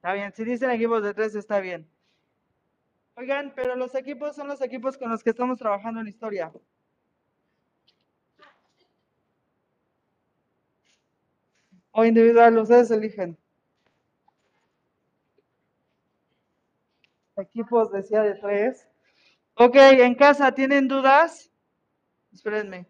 [0.06, 1.84] Está bien, si dicen equipos de tres, está bien.
[3.16, 6.52] Oigan, pero los equipos son los equipos con los que estamos trabajando en historia.
[11.90, 13.36] O individual, ustedes eligen.
[17.36, 18.88] Equipos decía de tres.
[19.56, 21.50] Ok, en casa, ¿tienen dudas?
[22.32, 22.86] Espérenme.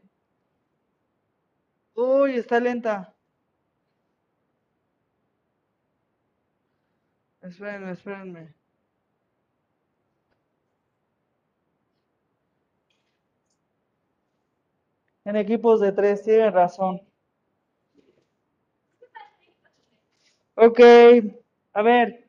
[1.95, 3.16] Uy, está lenta.
[7.47, 8.55] Espérenme, espérenme.
[15.25, 17.01] En equipos de tres, tienen razón.
[20.57, 20.81] Ok,
[21.73, 22.27] a ver.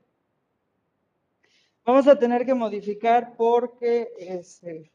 [1.84, 4.92] Vamos a tener que modificar porque este.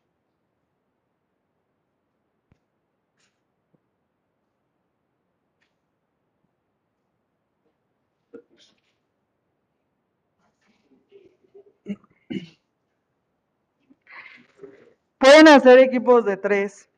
[15.22, 16.90] Pueden hacer equipos de tres,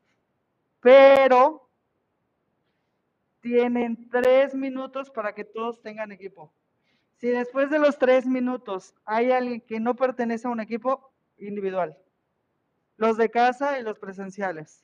[0.81, 1.69] pero
[3.43, 6.51] tienen tres minutos para que todos tengan equipo.
[7.19, 11.99] Si después de los tres minutos hay alguien que no pertenece a un equipo individual,
[12.97, 14.83] los de casa y los presenciales.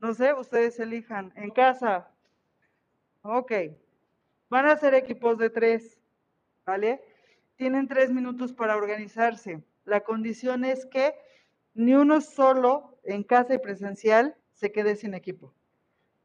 [0.00, 1.34] No sé, ustedes elijan.
[1.36, 2.08] En casa.
[3.20, 3.52] Ok.
[4.48, 5.98] Van a ser equipos de tres,
[6.64, 7.04] ¿vale?
[7.56, 9.62] Tienen tres minutos para organizarse.
[9.88, 11.14] La condición es que
[11.74, 15.52] ni uno solo en casa y presencial se quede sin equipo.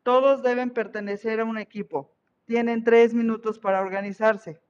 [0.03, 2.15] Todos deben pertenecer a un equipo.
[2.45, 4.61] Tienen tres minutos para organizarse.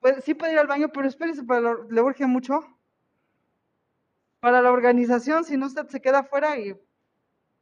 [0.00, 2.58] Pues sí puede ir al baño, pero espérese, para lo- le urge mucho.
[4.40, 6.76] Para la organización, si no se queda afuera y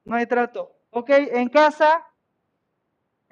[0.04, 0.72] no hay trato.
[0.90, 2.04] Ok, en casa,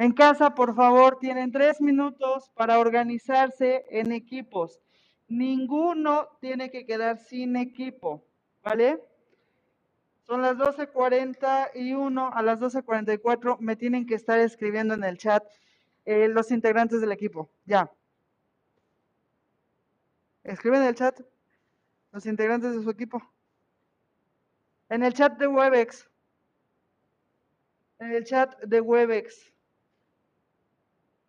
[0.04, 4.82] en casa, por favor, tienen tres minutos para organizarse en equipos.
[5.28, 8.22] Ninguno tiene que quedar sin equipo,
[8.62, 9.02] ¿vale?
[10.26, 15.42] Son las 12.41, a las 12.44 me tienen que estar escribiendo en el chat
[16.04, 17.90] eh, los integrantes del equipo, ya.
[20.42, 21.18] Escriben en el chat
[22.12, 23.22] los integrantes de su equipo.
[24.90, 26.10] En el chat de Webex.
[28.00, 29.53] En el chat de Webex.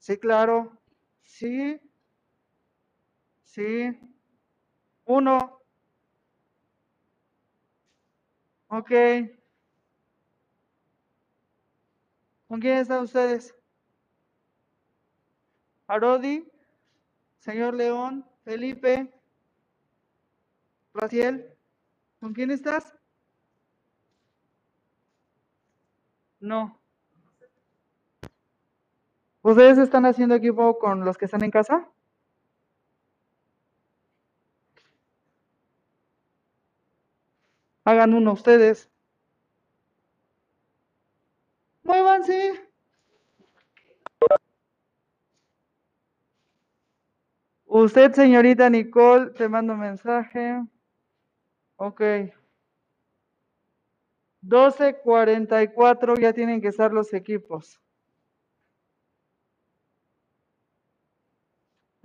[0.05, 0.71] Sí, claro.
[1.23, 1.81] Sí.
[3.43, 3.97] Sí.
[5.05, 5.61] Uno.
[8.67, 8.91] Ok.
[12.47, 13.55] ¿Con quién están ustedes?
[15.87, 16.47] Arodi,
[17.39, 19.11] señor León, Felipe,
[20.93, 21.57] Raciel.
[22.19, 22.93] ¿Con quién estás?
[26.39, 26.84] No.
[29.45, 31.87] ¿Ustedes están haciendo equipo con los que están en casa?
[37.83, 38.89] Hagan uno ustedes.
[41.83, 42.67] Muévanse.
[47.67, 50.63] Usted, señorita Nicole, te mando mensaje.
[51.75, 52.01] Ok.
[54.41, 57.79] 12.44 ya tienen que estar los equipos.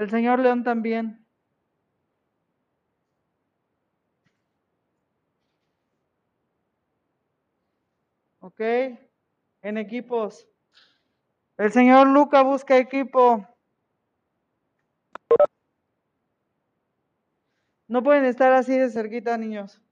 [0.00, 1.26] El señor León también.
[8.38, 8.60] Ok.
[9.60, 10.48] En equipos.
[11.58, 13.46] El señor Luca busca equipo.
[17.86, 19.82] No pueden estar así de cerquita, niños.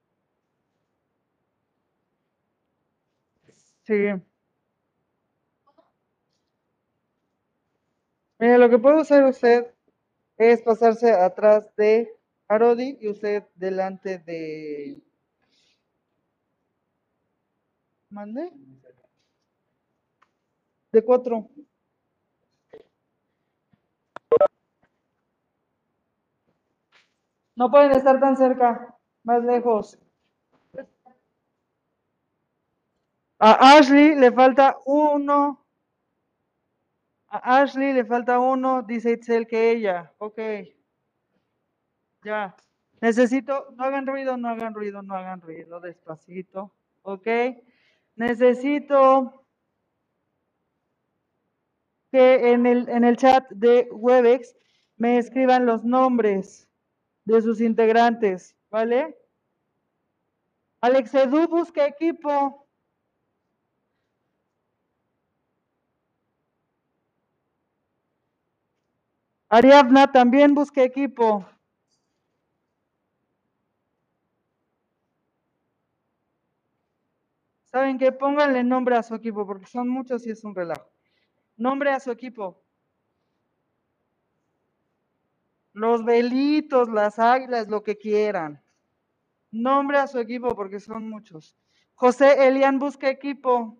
[3.82, 3.94] Sí.
[8.39, 9.74] Mire, lo que puede hacer usted
[10.39, 12.09] es pasarse atrás de
[12.47, 15.02] Arodi y usted delante de...
[18.10, 18.51] ¿Mande?
[20.93, 21.51] De cuatro.
[27.56, 29.98] No pueden estar tan cerca, más lejos.
[33.40, 35.68] A Ashley le falta uno.
[37.30, 40.12] A Ashley le falta uno, dice Itzel que ella.
[40.18, 40.38] Ok.
[42.24, 42.56] Ya.
[43.00, 46.72] Necesito, no hagan ruido, no hagan ruido, no hagan ruido, despacito.
[47.02, 47.26] Ok.
[48.16, 49.44] Necesito
[52.10, 54.56] que en el, en el chat de Webex
[54.96, 56.68] me escriban los nombres
[57.24, 59.16] de sus integrantes, ¿vale?
[60.80, 62.68] Alex Edu busca equipo.
[69.50, 71.46] Ariadna también busca equipo.
[77.64, 78.12] ¿Saben qué?
[78.12, 80.90] Pónganle nombre a su equipo porque son muchos y es un relajo.
[81.56, 82.62] Nombre a su equipo.
[85.72, 88.62] Los velitos, las águilas, lo que quieran.
[89.50, 91.56] Nombre a su equipo porque son muchos.
[91.94, 93.78] José Elian busca equipo.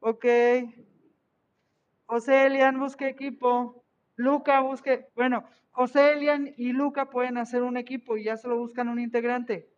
[0.00, 0.24] Ok.
[2.06, 3.84] José Elian busca equipo.
[4.16, 5.08] Luca busque.
[5.14, 9.68] Bueno, José Elian y Luca pueden hacer un equipo y ya solo buscan un integrante.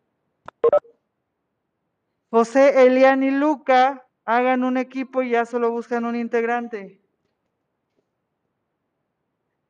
[2.30, 7.00] José Elian y Luca hagan un equipo y ya solo buscan un integrante.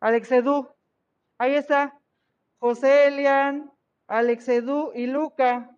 [0.00, 0.68] Alex Edu.
[1.38, 1.98] Ahí está.
[2.58, 3.72] José Elian,
[4.08, 5.70] Alex Edu y Luca.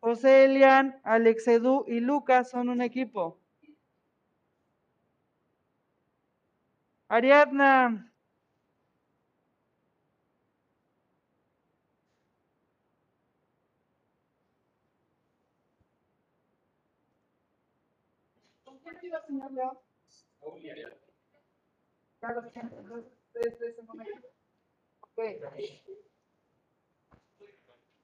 [0.00, 3.38] José Elian, Alex Edu y Luca son un equipo.
[7.08, 8.12] Ariadna.
[18.64, 19.78] ¿Con quién iba, señor León?
[22.20, 22.66] Carlos, ¿quién?
[22.76, 24.28] Entonces, ustedes tres son un equipo.
[25.00, 25.18] Ok.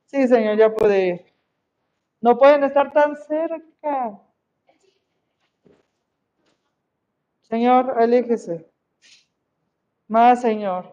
[0.06, 1.34] Sí, señor, ya puede ir.
[2.20, 4.20] No pueden estar tan cerca.
[7.42, 8.71] Señor, aléjese.
[10.12, 10.92] Más, señor.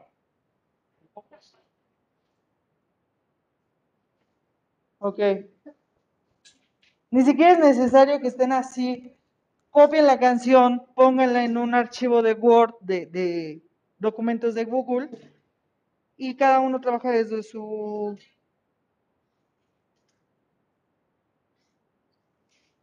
[4.99, 5.19] Ok.
[7.11, 9.13] Ni siquiera es necesario que estén así.
[9.71, 13.61] Copien la canción, pónganla en un archivo de Word, de,
[13.97, 15.09] documentos de Google,
[16.15, 18.17] y cada uno trabaja desde su...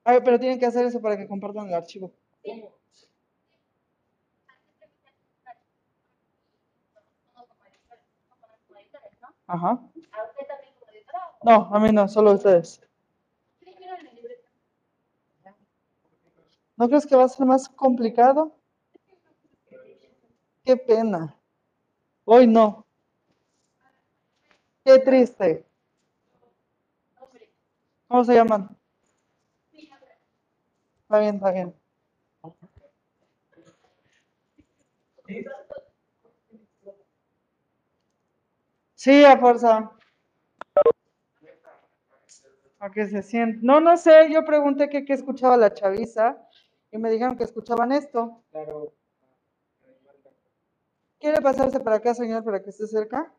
[0.05, 2.13] A ver, pero tienen que hacer eso para que compartan el archivo.
[9.47, 9.81] Ajá.
[11.43, 12.81] No, a mí no, solo ustedes.
[16.77, 18.55] ¿No crees que va a ser más complicado?
[20.65, 21.35] Qué pena.
[22.25, 22.85] Hoy no.
[24.85, 25.65] Qué triste.
[28.09, 28.77] ¿Cómo se llaman?
[31.03, 31.75] Está bien, está bien.
[39.07, 39.93] Sí, a fuerza.
[42.81, 43.61] A que se sienten.
[43.63, 46.37] No, no sé, yo pregunté que qué escuchaba la chaviza
[46.91, 48.43] y me dijeron que escuchaban esto.
[51.21, 53.33] ¿Quiere pasarse para acá, señor, para que esté cerca?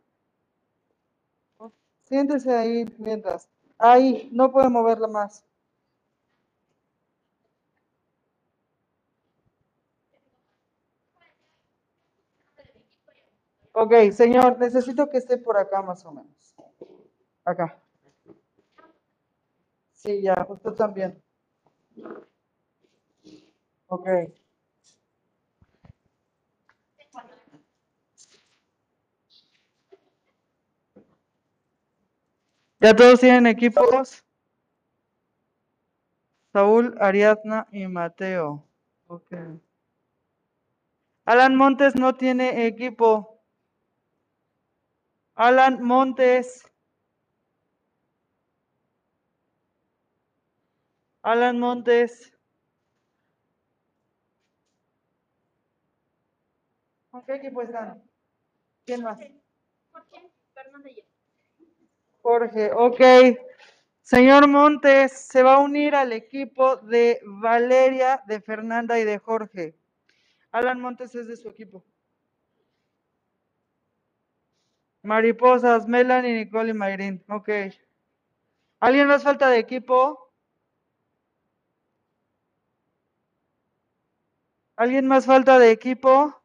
[2.05, 3.49] Siéntese ahí mientras.
[3.77, 5.43] Ahí, no puede moverla más.
[13.79, 16.55] Ok, señor, necesito que esté por acá más o menos.
[17.45, 17.79] Acá.
[19.93, 21.21] Sí, ya, usted también.
[23.85, 24.07] Ok.
[32.79, 34.23] ¿Ya todos tienen equipos?
[36.51, 38.63] Saúl, Ariadna y Mateo.
[39.05, 39.35] Ok.
[41.25, 43.36] Alan Montes no tiene equipo.
[45.37, 46.67] Alan Montes.
[51.21, 52.33] Alan Montes.
[57.11, 58.03] ¿Con qué equipo están?
[58.83, 59.19] ¿Quién más?
[62.23, 63.01] Jorge, ok.
[64.01, 69.75] Señor Montes se va a unir al equipo de Valeria, de Fernanda y de Jorge.
[70.49, 71.85] Alan Montes es de su equipo.
[75.07, 77.23] Mariposas, Melanie, Nicole y Mayrin.
[77.29, 77.49] Ok.
[78.81, 80.33] ¿Alguien más falta de equipo?
[84.75, 86.35] ¿Alguien más falta de equipo?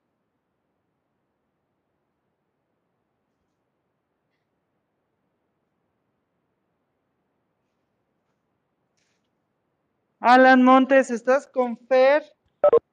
[10.20, 12.22] Alan Montes, estás con Fer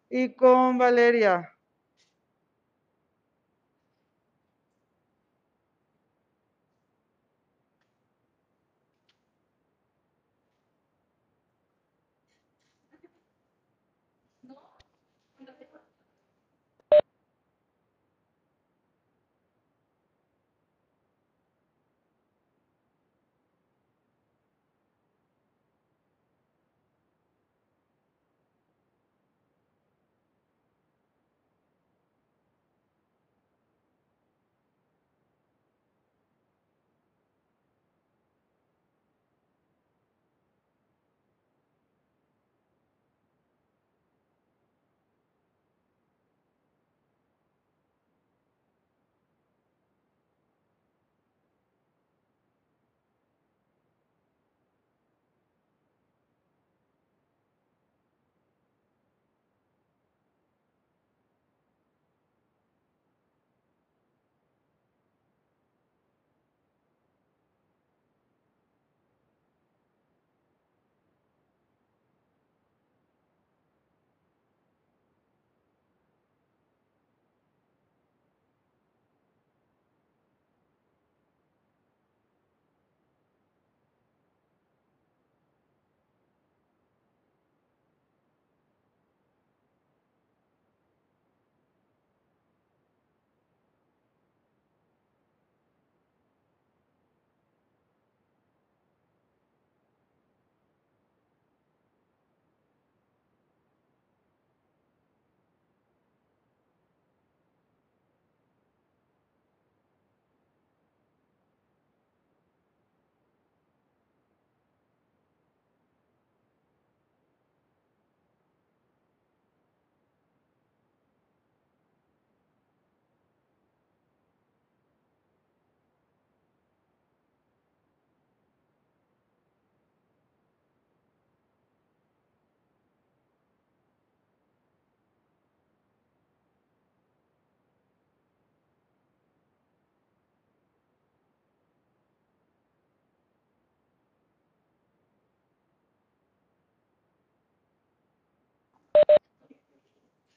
[0.09, 1.53] y con Valeria.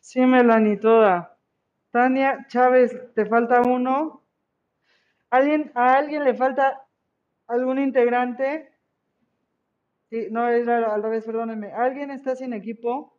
[0.02, 1.38] Sí, Melanie, toda.
[1.92, 4.24] Tania Chávez, ¿te falta uno?
[5.30, 6.86] ¿Alguien, ¿A alguien le falta
[7.46, 8.72] algún integrante?
[10.10, 11.72] Sí, no, es al revés, perdónenme.
[11.72, 13.16] ¿Alguien está sin equipo?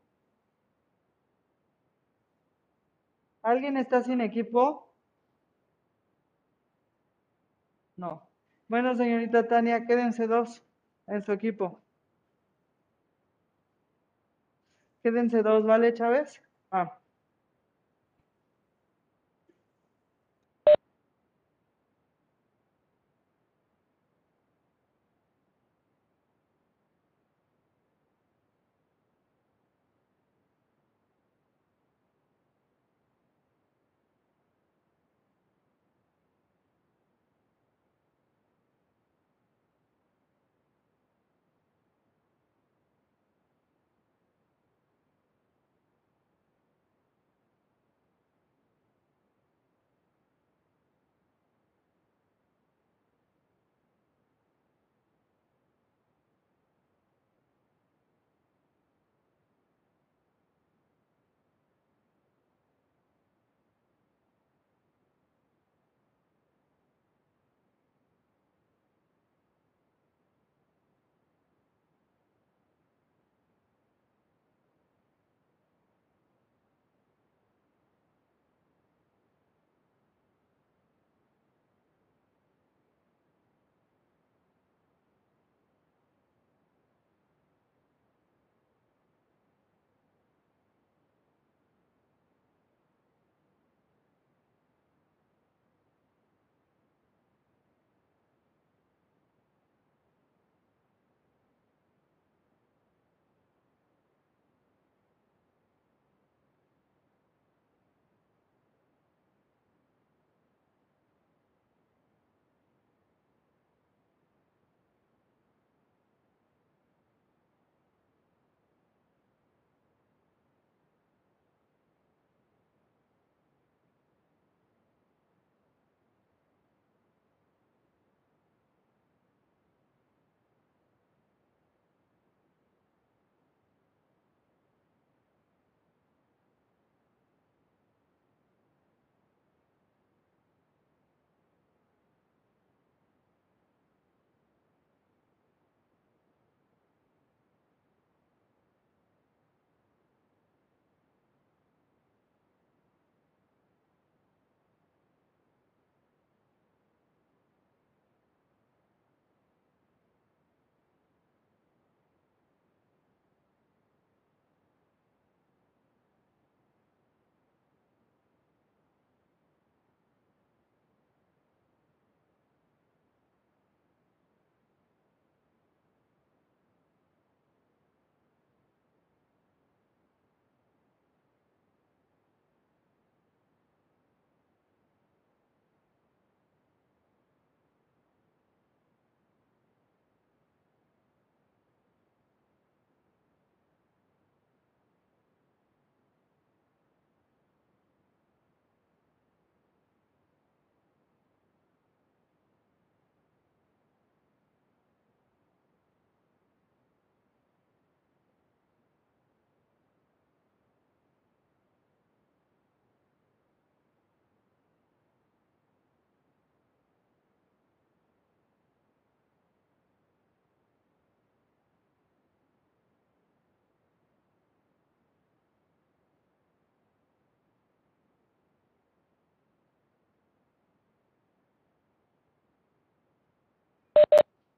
[3.44, 4.94] ¿Alguien está sin equipo?
[7.96, 8.30] No.
[8.68, 10.64] Bueno, señorita Tania, quédense dos
[11.08, 11.82] en su equipo.
[15.04, 16.42] Quédense dos, ¿vale, Chávez?
[16.74, 17.03] Ah.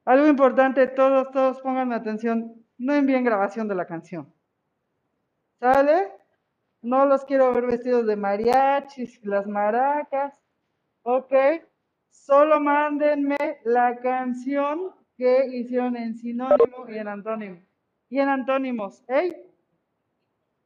[0.05, 4.31] Algo importante, todos, todos pongan atención, no envíen grabación de la canción.
[5.59, 6.11] ¿Sale?
[6.83, 10.39] No los quiero ver vestidos de mariachis, las maracas.
[11.01, 11.33] Ok.
[12.11, 17.61] Solo mándenme la canción que hicieron en sinónimo y en antónimo.
[18.09, 19.03] Y en antónimos.
[19.07, 19.51] ¿eh?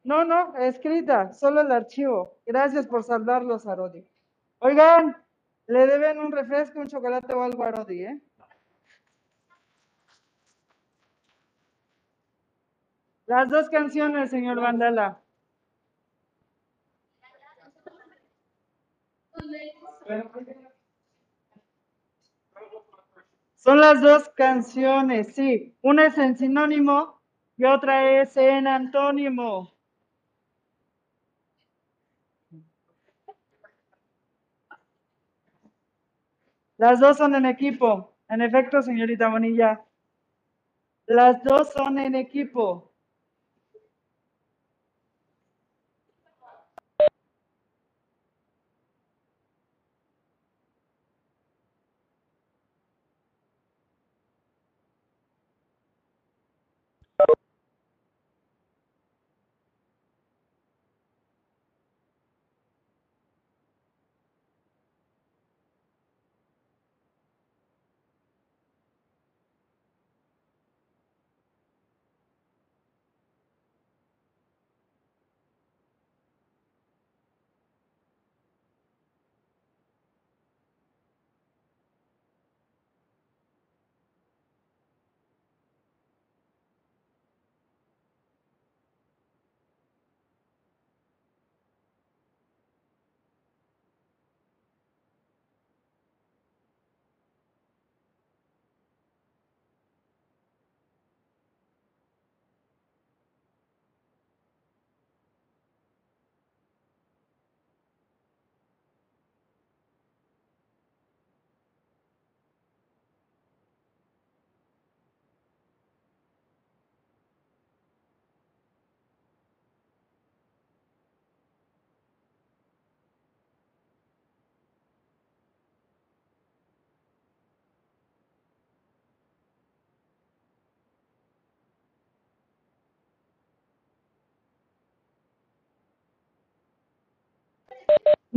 [0.04, 2.38] No, no, escrita, solo el archivo.
[2.46, 4.06] Gracias por saldarlos, Arodi.
[4.60, 5.16] Oigan,
[5.68, 8.22] le deben un refresco, un chocolate o algo a Arodi, ¿eh?
[13.30, 15.22] Las dos canciones, señor Vandala.
[23.56, 25.78] Son las dos canciones, sí.
[25.84, 27.22] Una es en sinónimo
[27.56, 29.78] y otra es en antónimo.
[36.78, 38.18] Las dos son en equipo.
[38.28, 39.86] En efecto, señorita Bonilla.
[41.06, 42.89] Las dos son en equipo.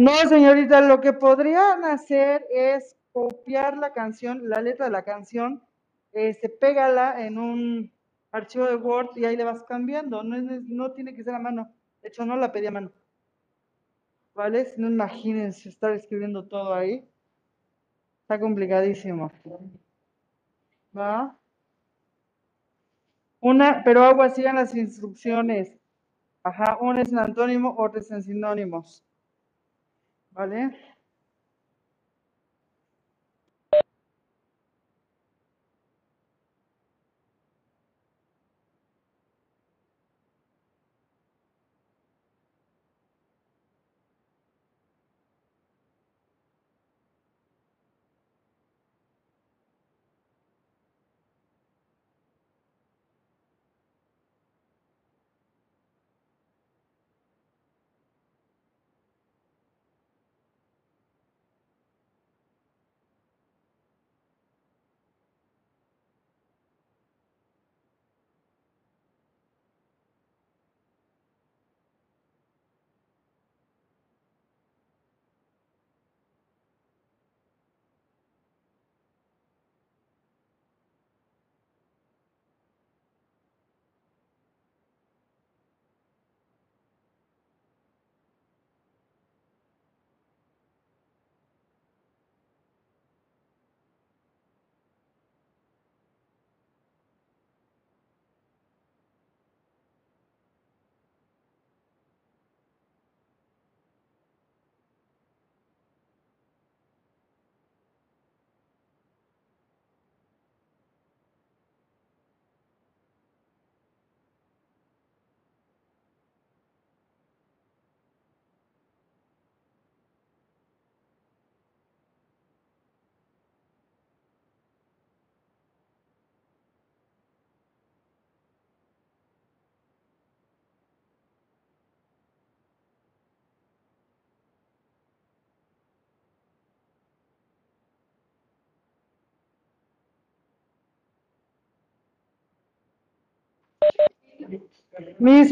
[0.03, 5.63] No, señorita, lo que podrían hacer es copiar la canción, la letra de la canción,
[6.11, 7.93] este, pégala en un
[8.33, 10.25] archivo de Word y ahí le vas cambiando.
[10.25, 11.73] No, no tiene que ser a mano.
[12.01, 12.91] De hecho, no la pedí a mano.
[14.35, 14.65] ¿Vale?
[14.65, 17.09] Si no, imagínense estar escribiendo todo ahí.
[18.23, 19.31] Está complicadísimo.
[20.99, 21.39] ¿Va?
[23.39, 25.79] Una, pero agua, sigan las instrucciones.
[26.43, 29.05] Ajá, una es en antónimo, otra es en sinónimos.
[30.35, 30.92] ¿Vale?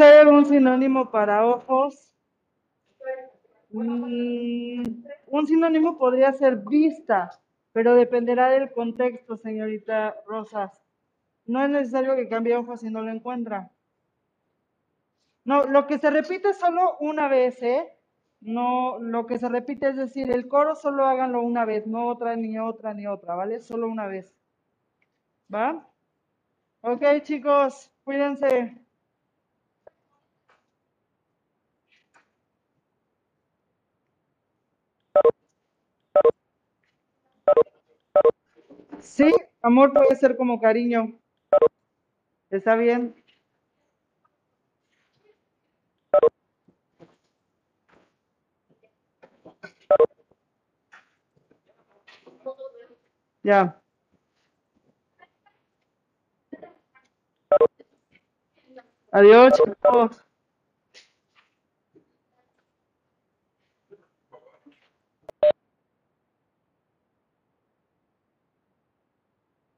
[0.01, 2.15] ¿Hay algún sinónimo para ojos?
[3.71, 4.83] Mm,
[5.29, 7.31] un sinónimo podría ser vista,
[7.73, 10.83] pero dependerá del contexto, señorita Rosas.
[11.47, 13.71] No es necesario que cambie ojos si no lo encuentra.
[15.45, 17.89] No, lo que se repite solo una vez, ¿eh?
[18.41, 22.37] No, lo que se repite es decir, el coro solo háganlo una vez, no otra,
[22.37, 23.61] ni otra, ni otra, ¿vale?
[23.61, 24.35] Solo una vez.
[25.53, 25.87] ¿Va?
[26.83, 28.81] Ok, chicos, cuídense.
[39.03, 39.31] Sí,
[39.63, 41.19] amor puede ser como cariño.
[42.51, 43.15] ¿Está bien?
[53.43, 53.81] Ya.
[59.13, 60.30] Adiós, chicos.